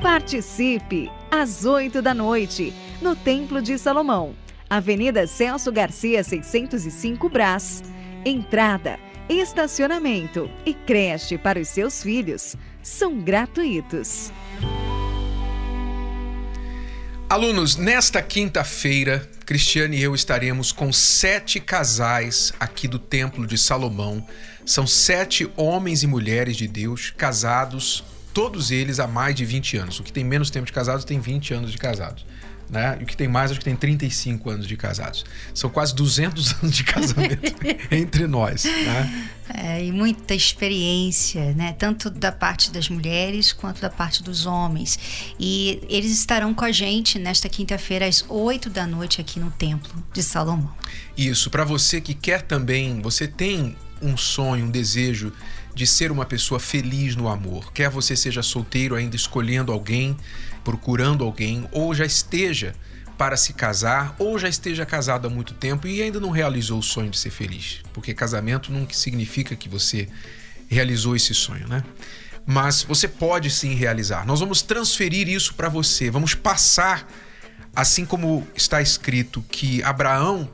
Participe 0.00 1.10
às 1.30 1.66
8 1.66 2.00
da 2.00 2.14
noite 2.14 2.72
no 3.02 3.16
Templo 3.16 3.60
de 3.60 3.76
Salomão, 3.76 4.34
Avenida 4.70 5.26
Celso 5.26 5.72
Garcia 5.72 6.22
605 6.22 7.28
Brás. 7.28 7.82
Entrada, 8.24 8.98
estacionamento 9.28 10.48
e 10.64 10.72
creche 10.72 11.36
para 11.36 11.58
os 11.58 11.66
seus 11.66 12.00
filhos 12.00 12.56
são 12.80 13.20
gratuitos. 13.20 14.32
Alunos, 17.28 17.76
nesta 17.76 18.22
quinta-feira, 18.22 19.28
Cristiane 19.44 19.96
e 19.96 20.02
eu 20.02 20.14
estaremos 20.14 20.70
com 20.70 20.92
sete 20.92 21.58
casais 21.58 22.52
aqui 22.60 22.86
do 22.86 23.00
Templo 23.00 23.46
de 23.46 23.58
Salomão. 23.58 24.24
São 24.64 24.86
sete 24.86 25.50
homens 25.56 26.04
e 26.04 26.06
mulheres 26.06 26.56
de 26.56 26.68
Deus 26.68 27.10
casados 27.10 28.04
todos 28.32 28.70
eles 28.70 28.98
há 28.98 29.06
mais 29.06 29.34
de 29.34 29.44
20 29.44 29.76
anos. 29.76 30.00
O 30.00 30.02
que 30.02 30.12
tem 30.12 30.24
menos 30.24 30.50
tempo 30.50 30.66
de 30.66 30.72
casados 30.72 31.04
tem 31.04 31.20
20 31.20 31.54
anos 31.54 31.72
de 31.72 31.78
casados. 31.78 32.24
Né? 32.68 32.96
E 33.00 33.04
o 33.04 33.06
que 33.06 33.16
tem 33.16 33.28
mais, 33.28 33.50
acho 33.50 33.60
que 33.60 33.64
tem 33.64 33.76
35 33.76 34.48
anos 34.48 34.66
de 34.66 34.76
casados. 34.76 35.24
São 35.54 35.68
quase 35.68 35.94
200 35.94 36.54
anos 36.62 36.74
de 36.74 36.84
casamento 36.84 37.54
entre 37.90 38.26
nós. 38.26 38.64
Né? 38.64 39.28
É, 39.54 39.84
e 39.84 39.92
muita 39.92 40.34
experiência, 40.34 41.52
né? 41.52 41.74
Tanto 41.78 42.08
da 42.08 42.32
parte 42.32 42.70
das 42.70 42.88
mulheres 42.88 43.52
quanto 43.52 43.82
da 43.82 43.90
parte 43.90 44.22
dos 44.22 44.46
homens. 44.46 44.98
E 45.38 45.82
eles 45.88 46.12
estarão 46.12 46.54
com 46.54 46.64
a 46.64 46.72
gente 46.72 47.18
nesta 47.18 47.48
quinta-feira 47.48 48.06
às 48.06 48.24
8 48.26 48.70
da 48.70 48.86
noite 48.86 49.20
aqui 49.20 49.38
no 49.38 49.50
Templo 49.50 49.92
de 50.12 50.22
Salomão. 50.22 50.72
Isso, 51.16 51.50
para 51.50 51.64
você 51.64 52.00
que 52.00 52.14
quer 52.14 52.42
também, 52.42 53.02
você 53.02 53.28
tem 53.28 53.76
um 54.00 54.16
sonho, 54.16 54.64
um 54.64 54.70
desejo 54.70 55.32
de 55.74 55.86
ser 55.86 56.10
uma 56.10 56.24
pessoa 56.24 56.60
feliz 56.60 57.16
no 57.16 57.28
amor. 57.28 57.72
Quer 57.72 57.88
você 57.88 58.16
seja 58.16 58.42
solteiro 58.42 58.94
ainda 58.94 59.16
escolhendo 59.16 59.72
alguém, 59.72 60.16
procurando 60.64 61.24
alguém, 61.24 61.68
ou 61.72 61.94
já 61.94 62.04
esteja 62.04 62.74
para 63.18 63.36
se 63.36 63.52
casar, 63.52 64.14
ou 64.18 64.38
já 64.38 64.48
esteja 64.48 64.84
casado 64.84 65.26
há 65.26 65.30
muito 65.30 65.54
tempo 65.54 65.86
e 65.86 66.02
ainda 66.02 66.18
não 66.18 66.30
realizou 66.30 66.78
o 66.78 66.82
sonho 66.82 67.10
de 67.10 67.18
ser 67.18 67.30
feliz. 67.30 67.80
Porque 67.92 68.14
casamento 68.14 68.72
não 68.72 68.88
significa 68.90 69.54
que 69.54 69.68
você 69.68 70.08
realizou 70.68 71.14
esse 71.14 71.34
sonho, 71.34 71.68
né? 71.68 71.84
Mas 72.44 72.82
você 72.82 73.06
pode 73.06 73.50
sim 73.50 73.74
realizar. 73.74 74.26
Nós 74.26 74.40
vamos 74.40 74.62
transferir 74.62 75.28
isso 75.28 75.54
para 75.54 75.68
você, 75.68 76.10
vamos 76.10 76.34
passar, 76.34 77.06
assim 77.76 78.04
como 78.04 78.46
está 78.56 78.82
escrito 78.82 79.44
que 79.48 79.82
Abraão 79.82 80.50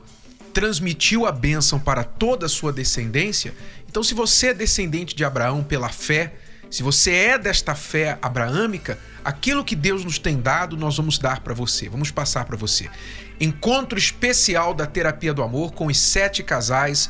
transmitiu 0.53 1.25
a 1.25 1.31
bênção 1.31 1.79
para 1.79 2.03
toda 2.03 2.45
a 2.45 2.49
sua 2.49 2.73
descendência, 2.73 3.53
então, 3.89 4.03
se 4.03 4.13
você 4.13 4.47
é 4.47 4.53
descendente 4.53 5.15
de 5.15 5.25
Abraão 5.25 5.63
pela 5.63 5.89
fé, 5.89 6.33
se 6.69 6.83
você 6.83 7.11
é 7.11 7.37
desta 7.37 7.73
fé 7.73 8.17
abraâmica, 8.21 8.99
aquilo 9.23 9.63
que 9.63 9.75
Deus 9.75 10.05
nos 10.05 10.19
tem 10.19 10.39
dado, 10.39 10.77
nós 10.77 10.97
vamos 10.97 11.17
dar 11.17 11.39
para 11.39 11.53
você, 11.53 11.89
vamos 11.89 12.11
passar 12.11 12.45
para 12.45 12.55
você. 12.55 12.89
Encontro 13.39 13.97
especial 13.97 14.73
da 14.73 14.85
Terapia 14.85 15.33
do 15.33 15.41
Amor 15.41 15.73
com 15.73 15.87
os 15.87 15.97
sete 15.97 16.43
casais 16.43 17.09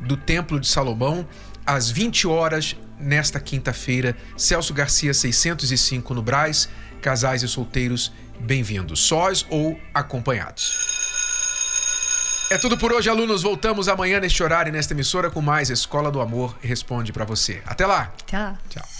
do 0.00 0.16
Templo 0.16 0.60
de 0.60 0.68
Salomão, 0.68 1.26
às 1.66 1.90
20 1.90 2.26
horas, 2.26 2.76
nesta 2.98 3.40
quinta-feira. 3.40 4.16
Celso 4.36 4.72
Garcia, 4.72 5.12
605 5.12 6.14
no 6.14 6.22
Braz. 6.22 6.68
Casais 7.00 7.42
e 7.42 7.48
solteiros, 7.48 8.12
bem-vindos, 8.38 9.00
sós 9.00 9.46
ou 9.48 9.80
acompanhados. 9.94 11.00
É 12.50 12.58
tudo 12.58 12.76
por 12.76 12.92
hoje, 12.92 13.08
alunos. 13.08 13.42
Voltamos 13.42 13.88
amanhã 13.88 14.18
neste 14.18 14.42
horário 14.42 14.70
e 14.70 14.72
nesta 14.72 14.92
emissora 14.92 15.30
com 15.30 15.40
mais 15.40 15.70
Escola 15.70 16.10
do 16.10 16.20
Amor 16.20 16.58
Responde 16.60 17.12
para 17.12 17.24
você. 17.24 17.62
Até 17.64 17.86
lá. 17.86 18.12
Até 18.26 18.38
lá. 18.38 18.58
Tchau. 18.68 18.99